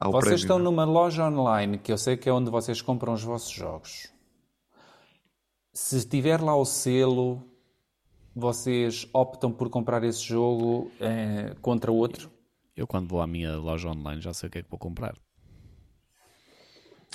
[0.00, 0.36] ao Vocês prémio.
[0.36, 4.10] estão numa loja online, que eu sei que é onde vocês compram os vossos jogos.
[5.74, 7.42] Se tiver lá o selo,
[8.34, 12.30] vocês optam por comprar esse jogo eh, contra outro?
[12.74, 15.14] Eu, quando vou à minha loja online, já sei o que é que vou comprar.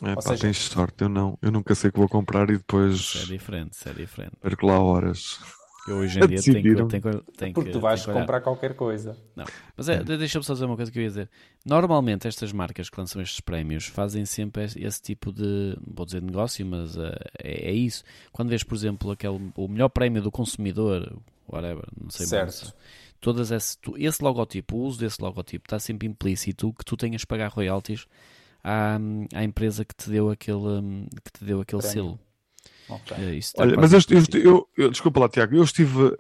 [0.03, 0.41] É, pá, seja...
[0.41, 1.37] tens sorte, eu não.
[1.41, 2.95] Eu nunca sei o que vou comprar e depois.
[2.95, 4.35] Isso é diferente, isso é diferente.
[4.39, 5.39] Perco lá horas.
[5.87, 8.19] Eu hoje em dia tenho tenho tenho Porque que- tu vais tenho que olhar.
[8.21, 9.17] comprar qualquer coisa.
[9.35, 9.45] Não.
[9.75, 11.29] Mas é, deixa-me só dizer uma coisa que eu ia dizer.
[11.65, 16.65] Normalmente estas marcas que lançam estes prémios fazem sempre esse, tipo de, vou dizer negócio,
[16.65, 18.03] mas eh, é, é isso.
[18.31, 22.45] Quando vês, por exemplo, aquele, o melhor prémio do consumidor, whatever, não sei Certo.
[22.63, 22.75] mais.
[23.19, 27.21] Todas esse, tu- esse logotipo, o uso desse logotipo está sempre implícito que tu tenhas
[27.21, 28.05] de pagar royalties
[28.63, 28.97] à,
[29.33, 31.93] à empresa que te deu aquele, que te deu aquele Prémio.
[31.93, 32.19] selo.
[32.89, 33.17] Ok.
[33.17, 36.15] Eh, isso está Olha, mas eu, eu, eu- eu- desculpa lá, Tiago, eu estive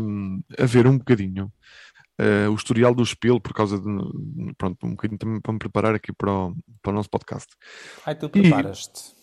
[0.00, 1.52] hum, a ver um bocadinho
[2.18, 5.94] eh, o historial do Spiel por causa de, pronto, um bocadinho também para me preparar
[5.94, 7.48] aqui para o, para o nosso podcast.
[8.06, 9.14] Ai, tu preparas-te.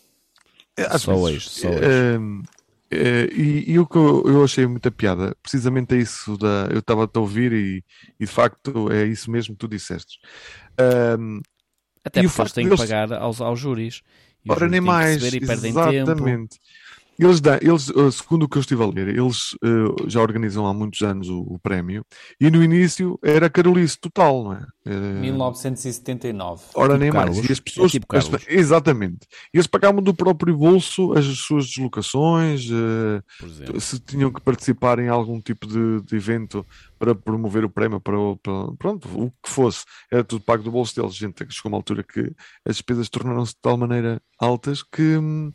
[0.76, 2.18] É, às Só vezes, hoje, só hoje.
[2.20, 2.42] hum,
[2.90, 6.68] eh, e, e o que eu, eu achei muita piada, precisamente é isso da.
[6.70, 7.84] Eu estava a ouvir e,
[8.20, 10.18] e de facto é isso mesmo que tu disseste.
[11.18, 11.40] Hum,
[12.04, 14.02] Até o porque eles têm que pagar aos, aos júris.
[14.44, 15.84] E os Ora, júris nem mais, receber e perdem tempo.
[15.84, 16.58] exatamente.
[17.18, 20.66] Eles, dão- eles, uh, segundo o que eu estive a ler, eles uh, já organizam
[20.66, 22.04] há muitos anos o, o prémio
[22.40, 24.66] e no início era carolice total, não é?
[24.84, 26.62] Era- 1979.
[26.74, 27.24] Ora, Tipo nem mais.
[27.30, 27.48] Carlos.
[27.48, 29.26] E as pessoas, É tipo as- exatamente.
[29.52, 35.08] E eles pagavam do próprio bolso as suas deslocações, uh, se tinham que participar em
[35.08, 36.66] algum tipo de, de evento
[36.98, 40.94] para promover o prémio, para, para- pronto, o que fosse, era tudo pago do bolso
[40.96, 41.14] deles.
[41.14, 42.20] Gente, chegou uma altura que
[42.66, 45.52] as despesas tornaram-se de tal maneira altas que, hum,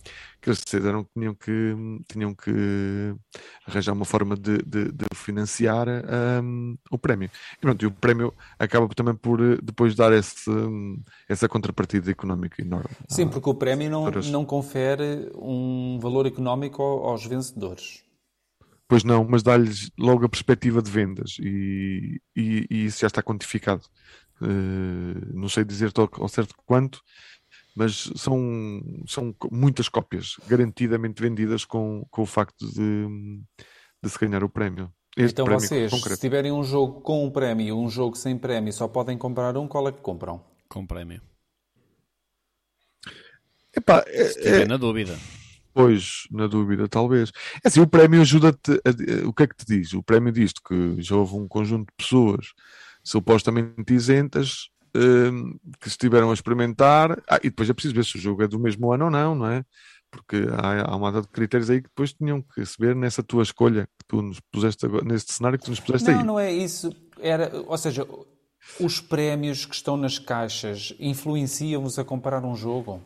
[0.48, 1.76] que eles decidiram que tinham que,
[2.08, 3.16] tinham que
[3.66, 5.88] arranjar uma forma de, de- de financiar
[6.42, 7.30] hum, o prémio.
[7.58, 12.10] E, pronto, e o prémio acaba também por eh, depois dar esse, hum, essa contrapartida
[12.10, 12.90] económica enorme.
[13.10, 18.04] Sim, porque o prémio não, não confere um valor económico ao- aos vencedores.
[18.88, 23.22] Pois não, mas dá-lhes logo a perspectiva de vendas e, e- e isso já está
[23.22, 23.82] quantificado.
[24.42, 27.02] Eh, não sei dizer-te ao, ao certo quanto,
[27.78, 33.08] mas são, são muitas cópias garantidamente vendidas com, com o facto de,
[34.04, 34.92] de se ganhar o prémio.
[35.16, 36.20] Este então prémio vocês, se concreto.
[36.20, 39.68] tiverem um jogo com um prémio e um jogo sem prémio, só podem comprar um,
[39.68, 40.44] qual é que compram?
[40.68, 41.22] Com prémio.
[43.76, 45.16] Epá, é- Se estiver é- na dúvida.
[45.74, 47.32] Pois, na dúvida, talvez.
[47.64, 48.72] É assim, o prémio ajuda-te.
[48.74, 49.94] a- O que é que te diz?
[49.94, 52.48] O prémio diz que já houve um conjunto de pessoas
[53.04, 54.70] supostamente isentas
[55.80, 57.22] que estiveram a experimentar.
[57.30, 59.36] Ah, e depois é preciso ver se o jogo é do mesmo ano ou não,
[59.36, 59.64] não é?
[60.10, 63.22] Porque há, há uma data de critérios aí que depois tinham que se ver nessa
[63.22, 66.24] tua escolha que tu nos puseste agora, neste cenário que tu nos puseste Não, aí.
[66.26, 66.96] não é isso.
[67.20, 68.08] Era, ou seja,
[68.80, 73.02] os prémios que estão nas caixas influenciam-vos a comprar um jogo?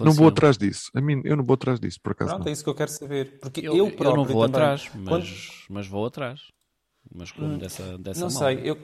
[0.00, 0.90] Não vou atrás disso.
[0.94, 2.30] A mim, eu não vou atrás disso, por acaso.
[2.30, 2.48] Pronto, não.
[2.50, 3.38] é isso que eu quero saber.
[3.40, 6.40] Porque Eu, eu, eu próprio não vou também, atrás, mas, quando- mas vou atrás.
[7.14, 8.78] Mas como dessa, dessa não sei, eu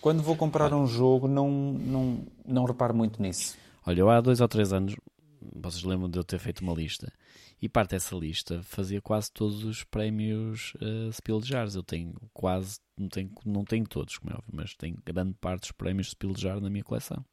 [0.00, 3.56] quando vou comprar um jogo não, não, não reparo muito nisso.
[3.86, 4.94] Olha, eu há dois ou três anos,
[5.54, 7.12] vocês lembram de eu ter feito uma lista,
[7.62, 11.74] e parte dessa lista fazia quase todos os prémios uh, Spiel Jars.
[11.74, 15.62] Eu tenho quase, não tenho, não tenho todos, como é óbvio, mas tenho grande parte
[15.62, 17.24] dos prémios Spiel Jar na minha coleção.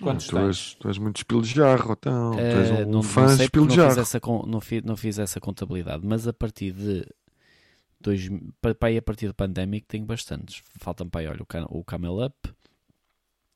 [0.00, 0.46] Quantos tu, tens?
[0.46, 2.30] és, tu és muito espiljarro, então.
[2.32, 5.18] tu és Eh, um não, fã não sei não fiz, essa, não, fi- não fiz
[5.18, 7.06] essa contabilidade, mas a partir de
[8.00, 8.28] dois,
[8.60, 10.62] pa- pa- aí a partir do Pandemic tenho bastantes.
[10.78, 12.54] Falta-me para aí, olha, o, Ca- o Camel Up.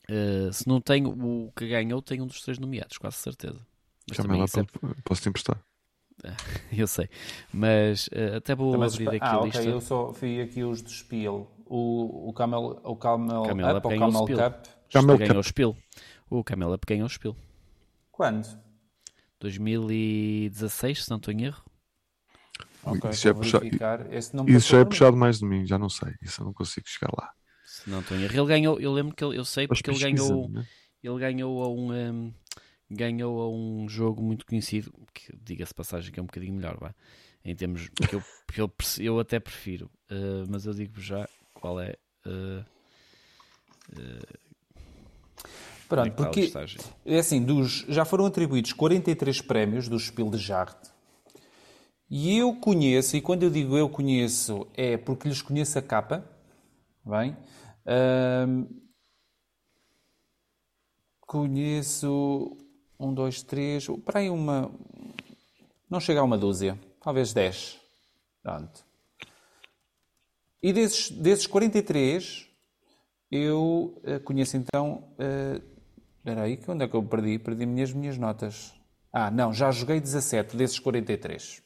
[0.08, 3.58] Eh, se não tenho o que ganhou, tenho um dos três nomeados, quase certeza.
[4.08, 4.64] Mas também lá, isso é-
[5.04, 5.58] posso-te emprestar.
[6.72, 7.08] eu sei,
[7.52, 9.64] mas eh, até vou Mas, abrir aqui ah, a ok, lista.
[9.64, 11.50] eu só vi aqui os do Spiel.
[11.66, 14.50] O, o Camel, o Camel, Camel Up Up ou ganhou o Camel Spiel.
[14.50, 14.66] Cup?
[14.92, 15.76] Camel ganhou o Spiel.
[16.30, 17.36] O Camel Up ganhou o Spiel.
[18.12, 18.46] Quando?
[19.40, 21.64] 2016, se não estou em erro.
[22.86, 25.88] Ui, Ok, isso já é me Isso já é puxado mais de mim, já não
[25.88, 26.14] sei.
[26.22, 27.32] Isso eu não consigo chegar lá.
[27.64, 28.34] Se não estou em erro.
[28.34, 30.48] Ele ganhou, eu lembro que ele, eu sei porque ele ganhou.
[30.48, 30.66] né?
[31.02, 32.34] Ele ganhou a um, um,
[32.90, 36.94] ganhou a um jogo muito conhecido, que diga-se passagem que é um bocadinho melhor, vá.
[37.44, 41.80] Em termos que eu, que eu, eu até prefiro, uh, mas eu digo já qual
[41.80, 41.94] é.
[42.26, 42.64] Uh,
[43.96, 44.44] é
[45.88, 46.50] Pronto, a porque
[47.04, 50.93] é assim, dos, já foram atribuídos 43 prémios do Spiel de Jarte.
[52.10, 56.24] E eu conheço, e quando eu digo eu conheço, é porque lhes conheço a capa.
[57.04, 57.36] Bem?
[57.86, 58.66] Ahm,
[61.20, 62.56] conheço
[62.98, 64.70] um, dois, três, para aí uma.
[65.88, 67.78] Não chega a uma dúzia, talvez dez.
[68.42, 68.84] Pronto.
[70.62, 72.48] E desses, desses 43,
[73.30, 75.14] eu eh, conheço então.
[75.18, 75.60] eh,
[76.18, 77.38] Espera aí, que onde é que eu perdi?
[77.38, 78.72] Perdi minhas minhas notas.
[79.12, 81.62] Ah, não, já joguei 17 desses 43.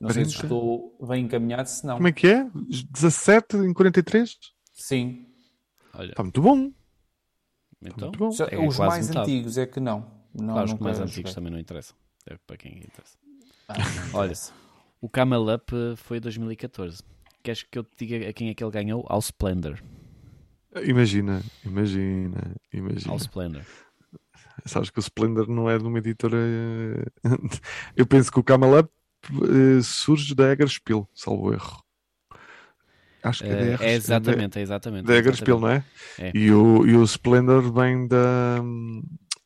[0.00, 0.46] Não sei se 40?
[0.46, 1.96] estou bem encaminhado, se não.
[1.96, 2.48] Como é que é?
[2.90, 4.36] 17 em 43?
[4.72, 5.26] Sim.
[5.94, 6.72] Olha, Está muito bom.
[7.84, 8.30] então, muito bom.
[8.50, 9.30] É os mais metade.
[9.30, 10.10] antigos é que não.
[10.34, 11.94] não Claro, os nunca mais antigos também não interessam.
[12.26, 13.14] É para quem interessa.
[13.68, 13.74] Ah,
[14.12, 14.32] não Olha.
[15.02, 17.02] O Camel Up eh, foi 2014.
[17.42, 19.04] Queres que eu te diga a quem é que ele ganhou?
[19.08, 19.82] Ao Splendor.
[20.84, 23.12] Imagina, imagina, imagina.
[23.12, 23.62] Ao Splendor.
[24.66, 26.36] Sabes que o Splendor não é de uma editora.
[26.38, 27.04] eh,
[27.96, 28.90] Eu penso que o Camel Up
[29.28, 31.82] eh, surge da Eggerspiel, salvo erro.
[33.22, 35.06] Acho que é, da Eggerspiel, é exatamente, é exatamente.
[35.06, 35.84] Da Eggerspiel, não é?
[36.18, 36.32] É.
[36.34, 38.60] E, o, e o Splendor vem da,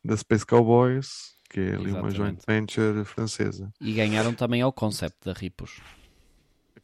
[0.03, 2.15] da Space Cowboys, que é ali uma Exatamente.
[2.17, 3.71] joint venture francesa.
[3.79, 5.79] E ganharam também ao Concept da Ripos.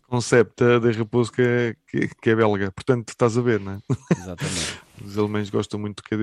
[0.07, 2.71] Concept da Repouso que é, que, que é belga.
[2.71, 3.79] Portanto, estás a ver, não é?
[4.17, 4.79] Exatamente.
[5.03, 6.15] Os alemães gostam muito do que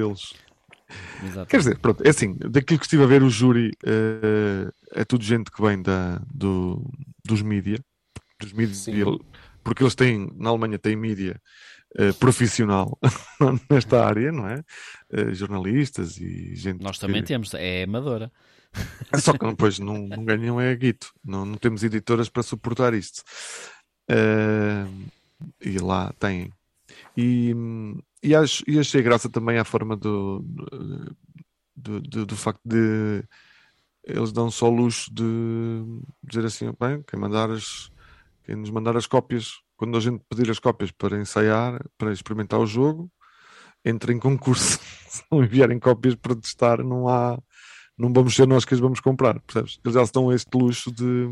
[1.23, 1.49] exatamente.
[1.51, 5.25] Quer dizer, pronto, é assim, daquilo que estive a ver o júri, eh, é tudo
[5.25, 6.83] gente que vem da, do,
[7.25, 7.79] dos mídia,
[8.41, 9.05] dos mídia,
[9.63, 11.41] porque eles têm, na Alemanha têm mídia
[11.97, 12.99] eh, profissional
[13.71, 14.63] nesta área, não é?
[15.13, 18.31] Eh, jornalistas e gente Nós que- também temos, é amadora.
[19.19, 23.23] Só que depois não, não ganham é guito, não, não temos editoras para suportar isto.
[25.61, 26.53] E lá têm.
[27.17, 27.55] E,
[28.23, 30.45] e, acho, e achei graça também à forma do,
[31.77, 33.23] do, do, do facto de
[34.05, 35.25] eles dão só luxo de
[36.23, 37.91] dizer assim, bem, quem mandar as,
[38.45, 42.59] quem nos mandar as cópias, quando a gente pedir as cópias para ensaiar, para experimentar
[42.59, 43.11] o jogo,
[43.85, 44.79] entra em concurso.
[45.09, 47.39] Se não enviarem cópias para testar, não há,
[47.97, 49.79] não vamos ser nós que as vamos comprar, percebes?
[49.85, 51.29] Eles já estão a este luxo de.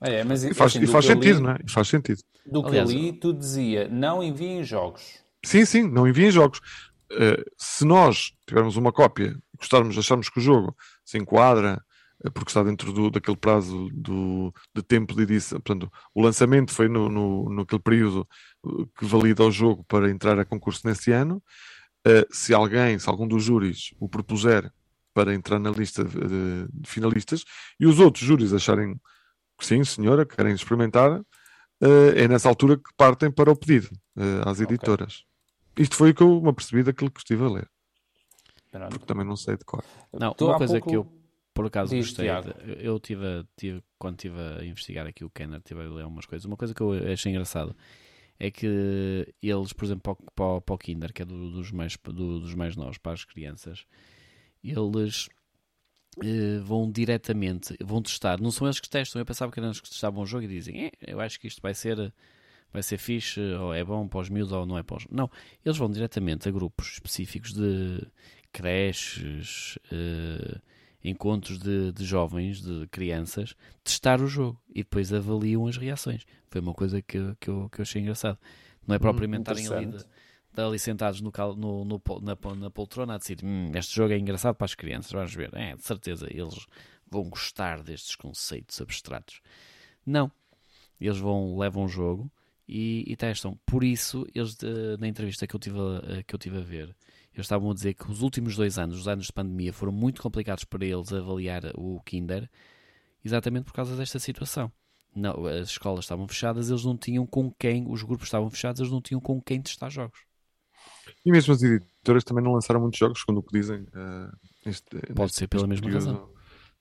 [0.00, 1.58] É, mas E faz, assim, e do faz sentido, li- não é?
[1.64, 2.22] E faz sentido.
[2.44, 5.24] Do que Aliás, ali, tu dizia, não enviem jogos.
[5.44, 6.60] Sim, sim, não enviem jogos.
[7.12, 11.80] Eh, se nós tivermos uma cópia e gostarmos, acharmos que o jogo se enquadra,
[12.24, 16.72] eh, porque está dentro do, daquele prazo do, de tempo de edição, portanto, o lançamento
[16.72, 18.26] foi no, no, naquele período
[18.66, 21.42] eh, que valida o jogo para entrar a concurso nesse ano.
[22.06, 24.72] Eh, se alguém, se algum dos júris o propuser
[25.14, 26.18] para entrar na lista de,
[26.68, 27.44] de- finalistas
[27.80, 28.94] e os outros júris acharem
[29.58, 31.20] que sim, senhora, querem experimentar,
[31.80, 35.24] é nessa altura que partem para o pedido eh, às editoras.
[35.78, 37.70] Isto foi o que eu me apercebi daquilo que estive a ler,
[38.70, 38.90] Pronto.
[38.90, 39.84] porque também não sei de cor.
[40.12, 41.16] Não, Tu uma coisa pouco- que eu
[41.52, 42.50] por acaso Diz, gostei, Tiago.
[42.78, 43.24] eu tive,
[43.56, 46.44] tive quando estive a investigar aqui o Kenner, estive a ler umas coisas.
[46.44, 47.74] Uma coisa que eu achei engraçado
[48.38, 48.66] é que
[49.42, 51.96] eles, por exemplo, para o, para o- para o Kinder, que é do- dos, mais,
[52.04, 53.86] do- dos mais novos, para as crianças,
[54.62, 55.30] eles
[56.22, 58.40] eh, vão diretamente, vão testar.
[58.40, 59.20] Não são eles que testam.
[59.20, 61.46] Eu pensava que eram eles que testavam o jogo e dizem, "Eh, eu acho que
[61.46, 62.12] isto vai ser,
[62.72, 65.06] vai ser fixe, ou é bom para os miúdos, ou não é para os...
[65.10, 65.30] Não,
[65.64, 68.06] eles vão diretamente a grupos específicos de
[68.52, 70.58] creches, eh,
[71.04, 76.24] encontros de, de jovens, de crianças, testar o jogo e depois avaliam as reações.
[76.50, 78.38] Foi uma coisa que, eu- que, eu, que eu achei engraçado.
[78.86, 79.86] Não é propriamente estarem ali,
[80.64, 84.54] ali sentados no, no, no na, na poltrona a decidir "Hum, este jogo é engraçado
[84.54, 85.52] para as crianças, vamos ver.
[85.54, 86.66] É, de certeza, eles
[87.10, 89.40] vão gostar destes conceitos abstratos.
[90.04, 90.30] Não.
[91.00, 92.30] Eles vão, levam o jogo
[92.68, 93.58] e, e testam.
[93.66, 96.84] Por isso, eles de- na entrevista que eu, tive a, que eu tive a ver,
[97.34, 100.22] eles estavam a dizer que os últimos dois anos, os anos de pandemia, foram muito
[100.22, 102.48] complicados para eles avaliar o Kinder,
[103.24, 104.72] exatamente por causa desta situação.
[105.14, 108.92] Não, as escolas estavam fechadas, eles não tinham com quem, os grupos estavam fechados, eles
[108.92, 110.25] não tinham com quem testar jogos.
[111.26, 113.84] E mesmo as editoras também não lançaram muitos jogos, segundo o que dizem.
[113.92, 114.30] eh,
[114.64, 116.06] este- Pode ser pela mesma período.
[116.06, 116.30] razão.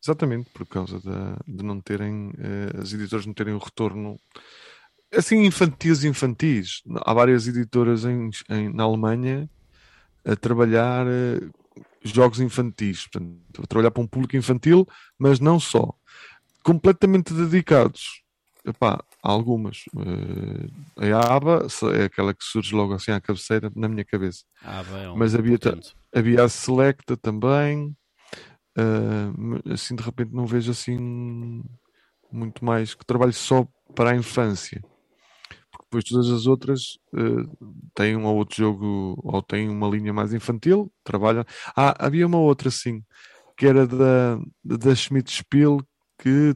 [0.04, 4.20] Exatamente, por causa da- de não terem, eh, as editoras não terem o retorno
[5.12, 6.84] assim infantis infantis.
[7.06, 9.50] Há várias editoras em, em- na Alemanha
[10.24, 11.40] a trabalhar eh,
[12.04, 15.92] jogos infantis, portanto, a trabalhar para um público infantil, mas não só.
[16.64, 18.22] Completamente dedicados.
[18.64, 19.86] Epá, há algumas.
[21.02, 21.68] Eh, a ABA
[22.00, 24.44] é aquela que surge logo assim à cabeceira na minha cabeça.
[24.64, 25.58] Ah, bem, é Mas havia
[26.14, 27.96] Havia a Selecta também.
[28.78, 31.64] ah, assim, de repente, não vejo assim
[32.32, 34.80] muito mais que trabalhe só para a infância.
[35.72, 40.14] Porque depois todas as outras ah, têm um ou outro jogo ou têm uma linha
[40.14, 41.44] mais infantil, trabalham.
[41.76, 43.04] Ah, havia uma outra, sim,
[43.58, 45.80] que era da, da Schmidt Spiel
[46.20, 46.56] que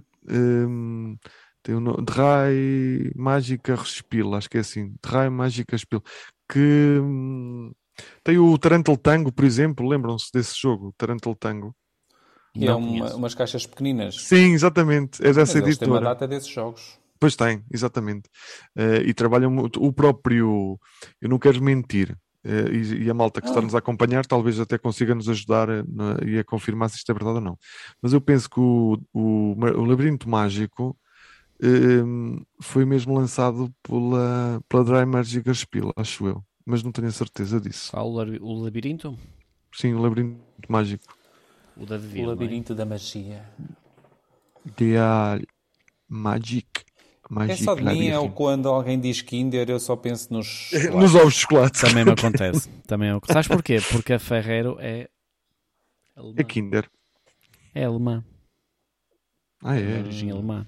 [1.63, 6.02] tem o nome Drei Mágica Spiel, acho que é assim, Drei Mágica Spiel,
[6.52, 7.72] que hum,
[8.24, 11.76] tem o Tarantel Tango, por exemplo, lembram-se desse jogo, Tarantel Tango?
[12.54, 14.15] Que é uma- umas caixas pequeninas.
[14.22, 16.14] Sim, exatamente, é Mas dessa eles têm uma editora.
[16.14, 16.97] data desses jogos.
[17.20, 18.30] Pois tem, exatamente.
[18.78, 19.84] Eh, e trabalham muito.
[19.84, 20.80] O próprio.
[21.22, 22.18] Eu não quero mentir.
[22.45, 25.68] eh, e, e a malta que está nos a acompanhar talvez até consiga nos ajudar
[25.68, 27.57] eh, na- e a confirmar se isto é verdade ou não.
[28.01, 30.97] Mas eu penso que o, o, o Labirinto Mágico
[31.62, 36.43] eh, foi mesmo lançado pela, pela Dry Magic Spiel, acho eu.
[36.66, 37.91] Mas não tenho a certeza disso.
[37.91, 39.18] qual o labi- o labirinto?
[39.74, 41.03] Sim, o Labirinto Mágico.
[41.78, 42.36] O da O Devir, não é?
[42.36, 43.45] labirinto da magia.
[44.76, 45.41] The
[46.07, 46.68] Magic.
[47.47, 50.72] É só de mim, é ou quando alguém diz Kinder, eu só penso nos.
[50.95, 51.80] Nos ovos de chocolate.
[51.82, 52.68] Também me acontece.
[52.88, 53.20] Também me...
[53.26, 53.78] Sabes porquê?
[53.91, 55.07] Porque a Ferrero é.
[56.16, 56.34] Alemã.
[56.38, 56.89] É Kinder.
[57.74, 58.24] É alemã.
[59.62, 59.99] Ah, É é?
[59.99, 60.66] origem alemã.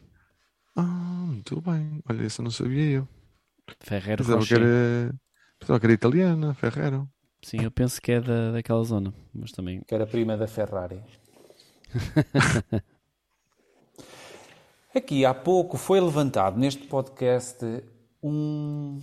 [0.75, 0.81] Ah,
[1.27, 2.01] muito bem.
[2.09, 3.07] Olha, isso eu não sabia eu.
[3.79, 4.61] Ferrero Pensava que Rocher.
[4.61, 5.15] era,
[5.59, 7.09] pensava que era italiana, Ferrero.
[7.43, 9.13] Sim, eu penso que é da, daquela zona.
[9.33, 9.81] Mas também.
[9.87, 11.01] Que era prima da Ferrari.
[14.93, 17.65] Aqui há pouco foi levantado neste podcast
[18.21, 18.99] um.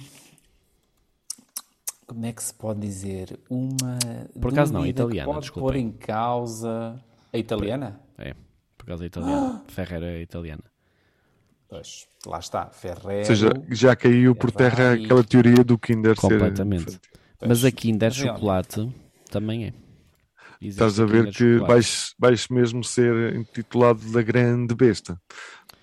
[2.07, 3.39] Como é que se pode dizer?
[3.51, 3.99] Uma.
[4.41, 5.63] Por acaso não, dúvida que italiana, Pode desculpem.
[5.67, 7.03] pôr em causa.
[7.33, 8.01] A italiana?
[8.19, 8.35] É.
[8.77, 9.65] Por causa da italiana.
[9.69, 10.63] Ferrero é italiana.
[11.69, 12.67] Pois, lá está.
[12.67, 13.19] Ferrero.
[13.19, 16.93] Ou seja, já caiu por terra aquela teoria do Kinder Completamente.
[16.93, 17.01] ser.
[17.47, 18.11] Mas a Kinder.
[18.13, 18.91] Chocolate
[19.31, 19.73] também é.
[20.61, 25.21] Existe Estás a ver que vais, vais mesmo ser intitulado da grande besta.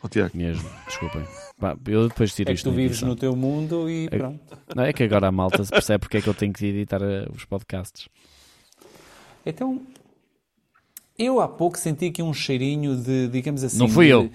[0.04, 1.24] Ó Tiago, Mesmo, desculpem.
[1.58, 3.08] Pá, eu depois tiro É que isto tu na vives edição.
[3.10, 4.58] no teu mundo e É- pronto.
[4.76, 7.02] Não é que agora a malta se percebe porque é que eu tenho que editar
[7.02, 8.10] eh, os podcasts.
[9.46, 9.82] Então,
[11.18, 13.78] eu há pouco senti aqui um cheirinho de, digamos assim.
[13.78, 14.30] Não fui de- eu.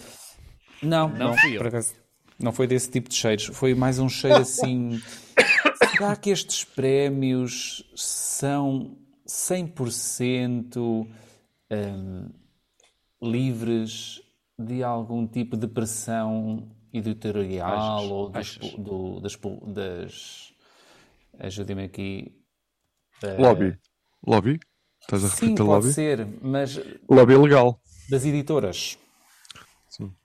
[0.82, 1.62] Não, Não não, fui eu.
[1.62, 1.94] por acaso,
[2.38, 3.46] não foi desse tipo de cheiros.
[3.52, 5.02] Foi mais um cheiro assim.
[5.72, 11.06] Será que estes prémios são 100%
[11.70, 12.28] hum,
[13.22, 14.22] livres
[14.58, 18.10] de algum tipo de pressão editorial Achas?
[18.10, 19.38] ou das, do- das,
[19.74, 20.54] das
[21.40, 22.32] ajudem-me aqui.
[23.36, 23.76] lobby.
[24.26, 24.60] Lobby?
[25.00, 25.94] Estás a Sim, repetir pode lobby?
[25.94, 26.78] ser, mas
[27.08, 27.80] Lobby legal.
[28.08, 28.98] das editoras.
[29.88, 30.16] Sim.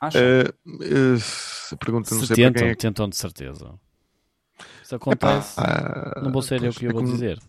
[0.00, 0.20] Acham?
[0.20, 0.52] Eh,
[0.82, 3.74] eh, pergunta não Se tentam, é tentam de certeza.
[4.82, 5.54] Isso acontece.
[5.58, 7.40] Ah, não vou ser eu pois, que eu é vou como- dizer.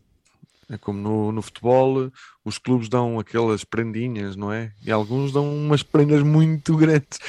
[0.67, 2.11] É como no, no futebol,
[2.43, 4.71] os clubes dão aquelas prendinhas, não é?
[4.83, 7.19] E alguns dão umas prendas muito grandes.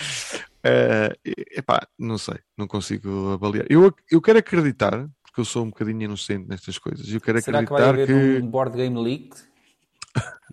[0.64, 1.14] Eh,
[1.52, 3.66] epá, não sei, não consigo avaliar.
[3.68, 7.62] Eu, eu quero acreditar, porque eu sou um bocadinho inocente nestas coisas, eu quero Será
[7.62, 8.42] que vai acreditar haver que.
[8.42, 9.36] um board game leak?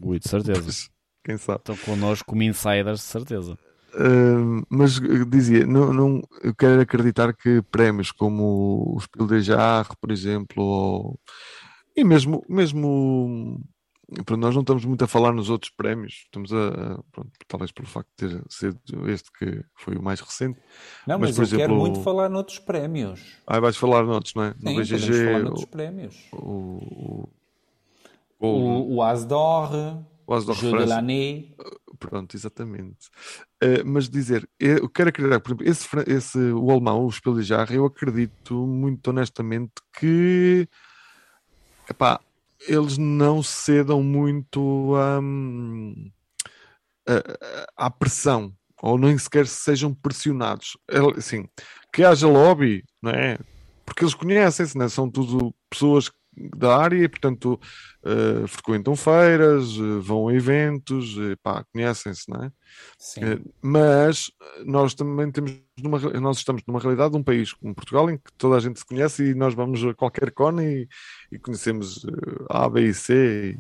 [0.02, 0.90] Ui, de certeza.
[1.24, 1.60] Quem sabe?
[1.60, 3.58] Estão connosco como insiders, de certeza.
[3.96, 9.46] Uh, mas uh, dizia, não, não, eu quero acreditar que prémios como o Spiel des
[9.46, 11.20] Jahres, por exemplo, ou-
[11.96, 13.60] e mesmo, mesmo
[14.26, 17.72] pronto, nós não estamos muito a falar nos outros prémios, estamos a, a- pronto, talvez
[17.72, 18.80] pelo facto de ter sido
[19.10, 20.60] este que foi o mais recente.
[21.08, 23.22] Não, Mas, mas, por eu quero exemplo, muito falar noutros prémios.
[23.46, 24.54] Ah, vais falar noutros, não é?
[24.60, 26.16] No Sim, BGG, falar o, noutros prémios.
[26.34, 27.30] o, o,
[28.40, 30.96] o, O, o Asdor, o As de Jeu de Referência.
[30.96, 31.56] l'année.
[32.00, 33.10] Pronto, exatamente.
[33.62, 37.86] Eh, mas dizer, eu quero acreditar, por exemplo, esse, esse, o alemão, o Jahres, eu
[37.86, 40.68] acredito muito honestamente que
[41.90, 42.20] epá,
[42.68, 46.12] eles não cedam muito hum,
[47.76, 50.78] à pressão, ou nem sequer sejam pressionados.
[51.18, 51.48] Assim,
[51.92, 53.38] que haja lobby, não é?
[53.86, 54.90] Porque eles conhecem-se, não é?
[54.90, 57.60] são tudo pessoas da área e, portanto,
[58.04, 62.52] eh, frequentam feiras, eh, vão a eventos, eh, pá, conhecem-se, não é?
[62.98, 63.22] Sim.
[63.62, 64.32] Mas
[64.66, 68.32] nós também temos numa, nós estamos numa realidade de um país como Portugal em que
[68.38, 70.64] toda a gente se conhece e nós vamos a qualquer cone
[71.32, 72.06] e, e conhecemos
[72.50, 73.58] A, B e C.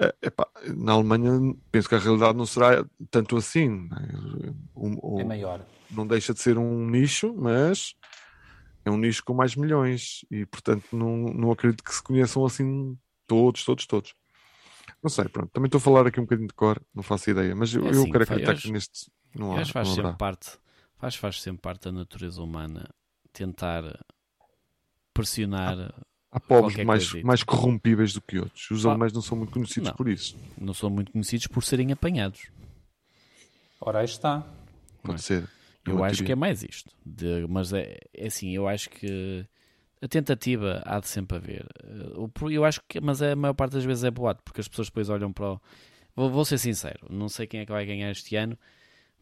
[0.00, 0.46] E, epá,
[0.76, 3.88] na Alemanha penso que a realidade não será tanto assim.
[3.90, 4.52] não é?
[4.74, 5.60] O- o- É maior.
[5.90, 7.94] não deixa de ser um nicho, mas
[8.86, 12.96] é um nicho com mais milhões e portanto não, não acredito que se conheçam assim
[13.26, 14.14] todos, todos, todos.
[15.02, 15.50] Não sei, pronto.
[15.52, 17.86] Também estou a falar aqui um bocadinho de cor, não faço ideia, mas eu, É
[17.86, 19.64] eu assim, quero fa- acreditar eu que neste não Eu há.
[19.64, 20.50] que faz não sempre parte,
[20.98, 22.88] faz, faz sempre parte da natureza humana
[23.32, 23.82] tentar
[25.12, 25.92] pressionar.
[26.30, 28.70] Há povos qualquer mais, mais corrompíveis do que outros.
[28.70, 29.96] Os Ah, alemães não são muito conhecidos não.
[29.96, 30.36] por isso.
[30.58, 32.48] Não são muito conhecidos por serem apanhados.
[33.80, 34.44] Ora, aí está.
[35.02, 35.22] Pode é?
[35.22, 35.48] ser.
[35.86, 36.90] Eu acho que é mais isto.
[37.04, 39.46] De- mas é, é assim, eu acho que
[40.02, 41.66] a tentativa há de sempre haver.
[41.84, 44.88] Eh, Eu acho que, mas a maior parte das vezes é boato, porque as pessoas
[44.88, 45.60] depois olham para o.
[46.14, 48.58] Vou, vou ser sincero, não sei quem é que vai ganhar este ano,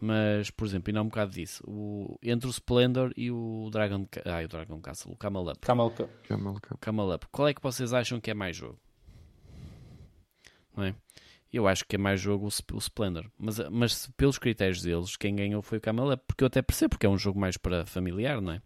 [0.01, 1.63] mas, por exemplo, ainda há um bocado disso.
[1.67, 5.59] O, entre o Splendor e o Dragon, ai, o Dragon Castle, o Camel Up.
[5.61, 6.11] Camel Cup.
[6.29, 6.79] Camel Cup.
[6.81, 7.27] Camel Up.
[7.33, 8.79] Qual é que vocês acham que é mais jogo?
[10.77, 10.95] Não é?
[11.57, 13.27] Eu acho que é mais jogo o, Sp- o Splendor.
[13.39, 16.23] Mas, mas se- pelos critérios deles, quem ganhou foi o Camel Up.
[16.27, 18.61] Porque eu até percebo, porque é um jogo mais para familiar, não é?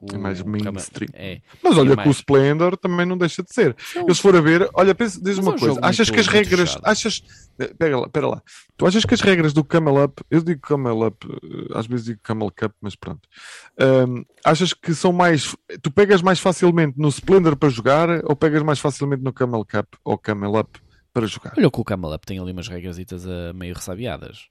[0.00, 1.08] O, É mais mainstream.
[1.12, 1.40] É.
[1.60, 3.74] Mas olha que mais- o Splendor também não deixa de ser.
[3.96, 5.80] Eu se for a ver, olha, pensa, diz Mas uma é um coisa.
[5.82, 6.60] Achas muito- que as regras.
[6.70, 6.82] fechado.
[6.86, 7.22] Achas.
[7.58, 8.42] eh, Pega lá, pera lá.
[8.76, 10.22] Tu achas que as regras do Camel Up.
[10.30, 13.28] Eu digo Camel Up, eh, às vezes digo Camel Cup, mas pronto.
[13.76, 15.56] Ahm, achas que são mais.
[15.82, 19.94] Tu pegas mais facilmente no Splendor para jogar ou pegas mais facilmente no Camel Cup
[20.04, 20.78] ou Camel Up
[21.12, 21.54] para jogar?
[21.56, 24.48] Olha que o Camel Up tem ali umas regrasitas a meio ressabiadas.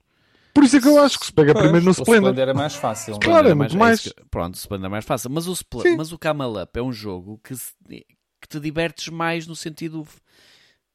[0.54, 2.38] Por isso é que eu acho que se pega Pois, primeiro no o Splendor.
[2.38, 3.18] era mais fácil.
[3.20, 4.00] Claro, Splendor é muito mais.
[4.02, 5.30] que- pronto, o Splendor é mais fácil.
[5.30, 5.96] Mas o, Spl- Sim.
[5.96, 10.04] mas o Up é um jogo que, se- que te divertes mais no sentido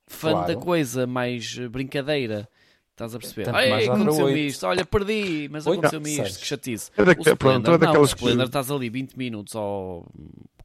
[0.08, 0.48] fã Claro.
[0.48, 2.48] da coisa, mais eh, brincadeira.
[2.92, 3.50] Estás a perceber?
[3.56, 6.38] Ai, mais aconteceu-me isto, olha, perdi, mas aconteceu-me isto, seis.
[6.38, 6.92] que chatice.
[6.96, 9.56] É da- O Splendor, pronto, é não, o daquelas que- Splendor estás ali 20 minutos
[9.56, 10.06] ou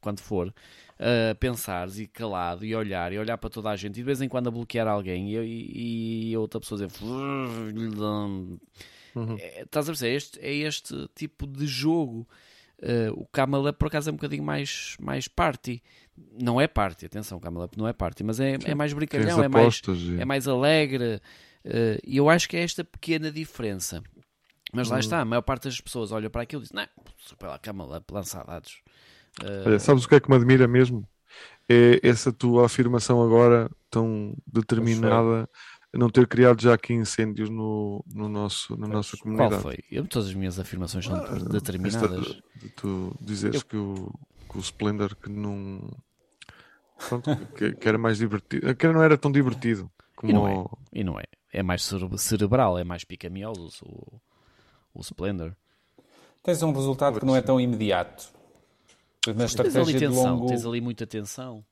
[0.01, 0.53] quando for
[0.99, 4.21] a pensares e calado e olhar e olhar para toda a gente e de vez
[4.21, 5.37] em quando a bloquear alguém e,
[6.31, 6.99] e, outra pessoa dizer
[9.15, 9.37] Uhum.
[9.39, 10.15] É, estás a perceber?
[10.15, 12.27] Este, é este tipo de jogo.
[12.81, 15.81] Eh, o Camel Up, por acaso, é um bocadinho mais, mais party.
[16.39, 17.41] Não é party, atenção, o
[17.77, 21.21] não é party, mas é, é mais brincalhão, é mais, e- é mais alegre.
[21.65, 24.01] eh, E eu acho que é esta pequena diferença.
[24.71, 24.93] Mas Uhum.
[24.93, 26.85] lá está, a maior parte das pessoas olha para aquilo e diz: Não,
[27.17, 28.81] super lá, Camel Up, lança dados.
[29.43, 31.07] Eh, Olha, sabes o que é que me admira mesmo?
[31.67, 35.47] É essa tua afirmação agora tão determinada
[35.93, 39.61] a não ter criado já aqui incêndios no, no nosso, na nossa qual comunidade.
[39.61, 39.77] foi?
[39.91, 42.27] Eu, todas as minhas afirmações são Ah, determinadas.
[42.27, 42.43] Esta-
[42.75, 44.11] tu dizeres Eu- que, o,
[44.51, 45.79] que o Splendor que não.
[47.07, 48.75] Pronto, que, que era mais divertido.
[48.75, 50.31] Que não era tão divertido como.
[50.31, 50.53] E não é.
[50.53, 51.23] o- E não é.
[51.51, 54.21] É mais cere- cerebral, é mais pica-miolos o,
[54.93, 55.53] o Splendor.
[56.43, 58.31] Tens um resultado que não é tão imediato.
[59.35, 60.47] Mas Tens ali tensão, longo...
[60.47, 61.63] tens ali muita tensão.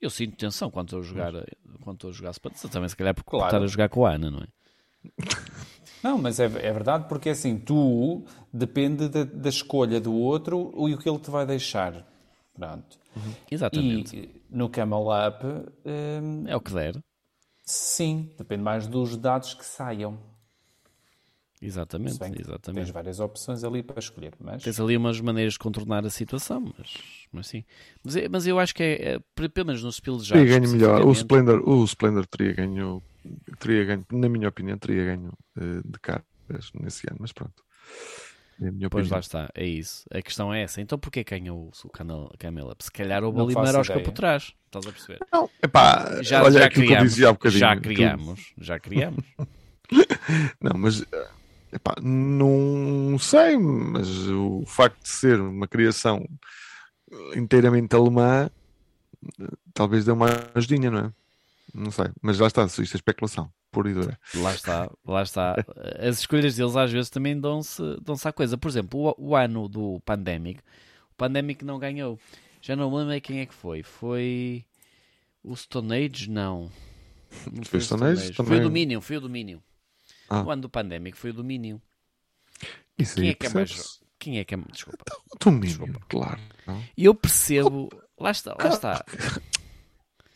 [0.00, 1.32] Eu sinto tensão quando estou a jogar,
[1.82, 2.34] quando estou a jogar.
[2.70, 3.46] Também se calhar por Claro.
[3.46, 4.46] estar a jogar com a Ana, não é?
[6.02, 10.94] Não, mas é, é verdade porque assim, tu depende da, da escolha do outro e
[10.94, 12.04] o que ele te vai deixar.
[12.52, 12.98] Pronto.
[13.48, 14.16] Exatamente.
[14.16, 15.46] E no Camel Up,
[15.86, 17.00] hum, É o que der.
[17.64, 20.18] sim, depende mais dos dados que saiam.
[21.64, 22.90] Exatamente, que Tens exatamente.
[22.92, 26.94] várias opções ali para escolher, mas Tens ali umas maneiras de contornar a situação, mas,
[27.32, 27.64] mas sim.
[28.02, 30.44] Mas, é- mas eu acho que é, é, pelo menos no Spiel jogos.
[30.44, 31.06] ganho melhor.
[31.06, 33.00] O Splendor, o Splendor teria ganho,
[33.60, 36.24] teria ganho, na minha opinião, teria ganho eh, de caras
[36.74, 37.62] nesse ano, mas pronto.
[38.60, 39.16] É a minha Pois opinião.
[39.16, 40.04] lá está, é isso.
[40.12, 40.80] A questão é essa.
[40.80, 42.82] Então porquê ganhou o Camel, Camel Up?
[42.84, 44.52] Se calhar houve ali marosca por trás.
[44.66, 45.20] Estás a perceber?
[45.32, 47.10] Não, epá, Já, olha já aquilo que eu criamos.
[47.12, 47.60] dizia há bocadinho.
[47.60, 48.52] já criamos.
[48.58, 49.24] Já criamos.
[50.60, 51.28] Não, mas eh,
[51.72, 56.24] epá, não sei, mas o facto de ser uma criação
[57.34, 58.50] inteiramente alemã
[59.40, 61.12] eh, talvez dê uma ajudinha, não é?
[61.74, 64.18] Não sei, mas lá está, isto é especulação, pura e dura.
[64.34, 65.56] Lá está, lá está.
[65.98, 68.58] As escolhas deles às vezes também dão-se dão à coisa.
[68.58, 70.60] Por exemplo, o, o ano do Pandemic,
[71.12, 72.18] o Pandemic não ganhou.
[72.60, 73.82] Já não lembro quem é que foi.
[73.82, 74.64] Foi
[75.42, 76.30] o Stone Age?
[76.30, 76.70] Não.
[77.50, 78.60] Não Foi o Stone Age Foi também.
[78.60, 79.58] o Dominion, foi o Dominion.
[80.32, 80.42] Ah.
[80.42, 81.78] O ano do Pandemic foi o Dominion.
[82.98, 84.00] Isso Quem é que é mais.
[84.18, 84.58] Quem é que é.
[84.72, 85.04] Desculpa.
[85.30, 86.40] O Dominion, claro.
[86.66, 86.82] não?
[86.96, 87.90] E eu percebo.
[88.18, 89.04] Lá está, lá está.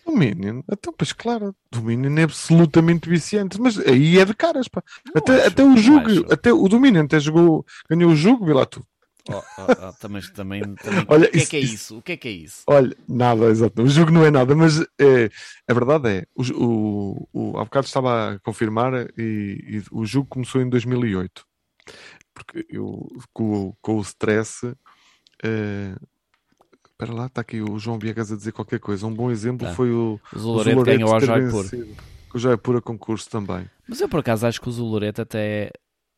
[0.04, 4.82] Dominion, então, pois claro, Dominion é absolutamente viciante, mas aí é de caras, pá.
[5.14, 8.64] Até, acho, até o jogo, até o Dominion até jogou, ganhou o jogo, vê lá
[8.64, 8.86] tu.
[9.28, 11.98] Oh, oh, oh, também, também, também- Olha, o que é isso- que é isso- isso?
[11.98, 12.62] O que é que é isso?
[12.68, 13.82] Olha, nada, exato.
[13.82, 15.28] O jogo não é nada, mas é,
[15.68, 20.28] a verdade é, o, o, o, há bocado estava a confirmar e, e o jogo
[20.28, 21.44] começou em 2008.
[22.34, 24.72] Porque eu, com, o- com o stress,
[25.42, 25.94] eh,
[26.90, 29.06] espera lá, está aqui o João Viegas a dizer qualquer coisa.
[29.06, 29.74] Um bom exemplo Tá.
[29.74, 31.64] foi o, O Zulareto ganhou ao Jaipur.
[32.34, 33.68] o Jaipur a concurso também.
[33.88, 35.70] Mas eu por acaso acho que o Zulareto até é.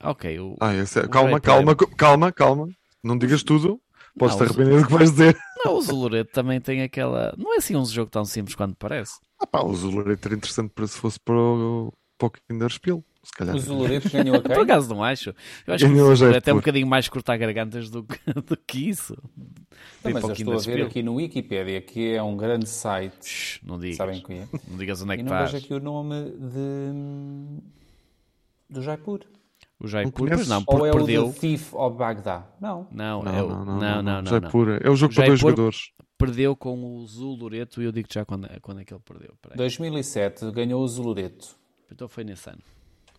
[0.02, 2.68] Ok, o, Ah, é- calma, calma, é- co- calma, calma.
[3.08, 3.80] Não digas tudo.
[4.18, 5.36] Posso te Não, o- arrepender do que vais dizer.
[5.64, 7.34] não, o Zulareto também tem aquela.
[7.38, 9.14] Não é assim um jogo tão simples quanto parece.
[9.40, 13.04] Ah, pá, o Zulareto era interessante para se fosse para o, para o Kinderspiel.
[13.22, 13.54] Se calhar.
[13.54, 14.62] o Zulareto ganhou a Por quem?
[14.62, 15.30] acaso não acho.
[15.66, 18.18] Eu acho que Ganhou o ao Zulareto é um bocadinho mais cortar gargantas do, que-
[18.42, 19.16] do que isso.
[20.04, 23.16] Não, mas para eu estou a ver aqui no Wikipedia que é um grande site.
[23.28, 23.96] Shhh, Não digas.
[23.96, 24.48] Sabem que é?
[24.68, 25.52] Não digas onde é E que não estás.
[25.52, 27.60] vejo aqui o nome de...
[28.70, 29.20] do Jaipur.
[29.80, 31.28] O Jaipur, não, Ou porque é perdeu.
[31.28, 32.42] o Thief of Baghdad?
[32.60, 32.88] Não.
[32.90, 34.78] Não, Não, é o- não, não, não, não, não, Jaipur não.
[34.82, 35.92] é o jogo para dois jogadores.
[36.18, 39.34] Perdeu com o Zulureto e eu digo já quando é, quando é que ele perdeu.
[39.40, 39.56] Peraí.
[39.56, 41.56] 2007 ganhou o Zulureto.
[41.92, 42.58] Então foi nesse ano.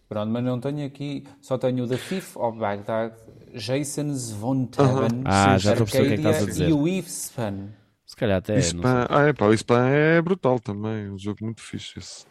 [0.10, 3.14] Pronto, mas não tenho aqui, só tenho o The Thief of Baghdad,
[3.54, 6.70] Jason Zvontaven, Ah, já estou a perceber o que é que estás a dizer.
[6.70, 7.70] e o Ifspan.
[8.06, 8.56] Se calhar até.
[8.56, 8.72] Não sei.
[8.80, 11.10] Spam, ah, é pá, o Spam é brutal também.
[11.12, 12.26] Um jogo muito fixe esse.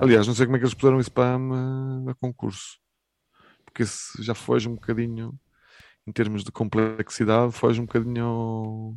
[0.00, 1.50] Aliás, não sei como é que eles puseram o Spam
[2.06, 2.78] a, a concurso.
[3.70, 5.38] Porque esse já foge um bocadinho,
[6.06, 8.96] em termos de complexidade, foge um bocadinho ao,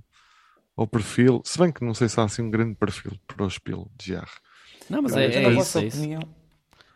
[0.75, 1.41] ao perfil.
[1.45, 4.13] Se bem que não sei se há assim um grande perfil para o Spiel de
[4.13, 4.29] GR.
[4.89, 5.57] Não, mas é, é na isso.
[5.57, 5.97] vossa É isso.
[5.99, 6.21] opinião,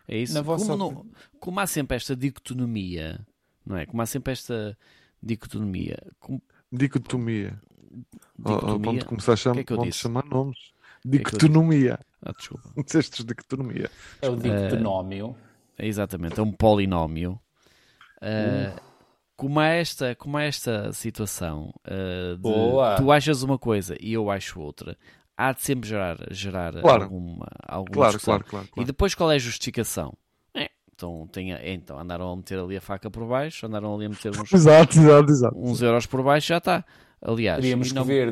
[0.07, 0.33] É isso.
[0.33, 1.05] Na vossa como, não-
[1.39, 3.25] como há sempre esta dicotomia,
[3.65, 3.85] não é?
[3.85, 4.77] Como há sempre esta
[5.21, 5.97] dicotomia.
[6.19, 7.61] com- Dicotomia.
[8.43, 10.57] Ao dicotomia ponto de começar a O chamar, que é que chamar nomes.
[11.11, 11.99] que é que eu Dicotomia.
[12.21, 12.69] Ah, desculpa.
[12.85, 13.89] Disseste dicotomia.
[14.21, 15.35] é o Eh, dictonómio.
[15.77, 17.39] exatamente, é um polinómio.
[18.21, 18.79] Uh,
[19.35, 24.31] como há esta, como há esta situação uh, de tu achas uma coisa e eu
[24.31, 24.97] acho outra,
[25.37, 27.03] há de sempre gerar, gerar Claro.
[27.03, 28.33] alguma, alguma Claro, discussão.
[28.39, 28.87] claro, claro, E claro.
[28.87, 30.13] depois qual é a justificação?
[30.55, 34.05] É, então, tem, a- então andaram a meter ali a faca por baixo, andaram ali
[34.05, 35.57] a meter uns, Exato, exato, exato.
[35.59, 36.83] uns euros por baixo, já está.
[37.21, 38.25] Aliás, Teríamos que ver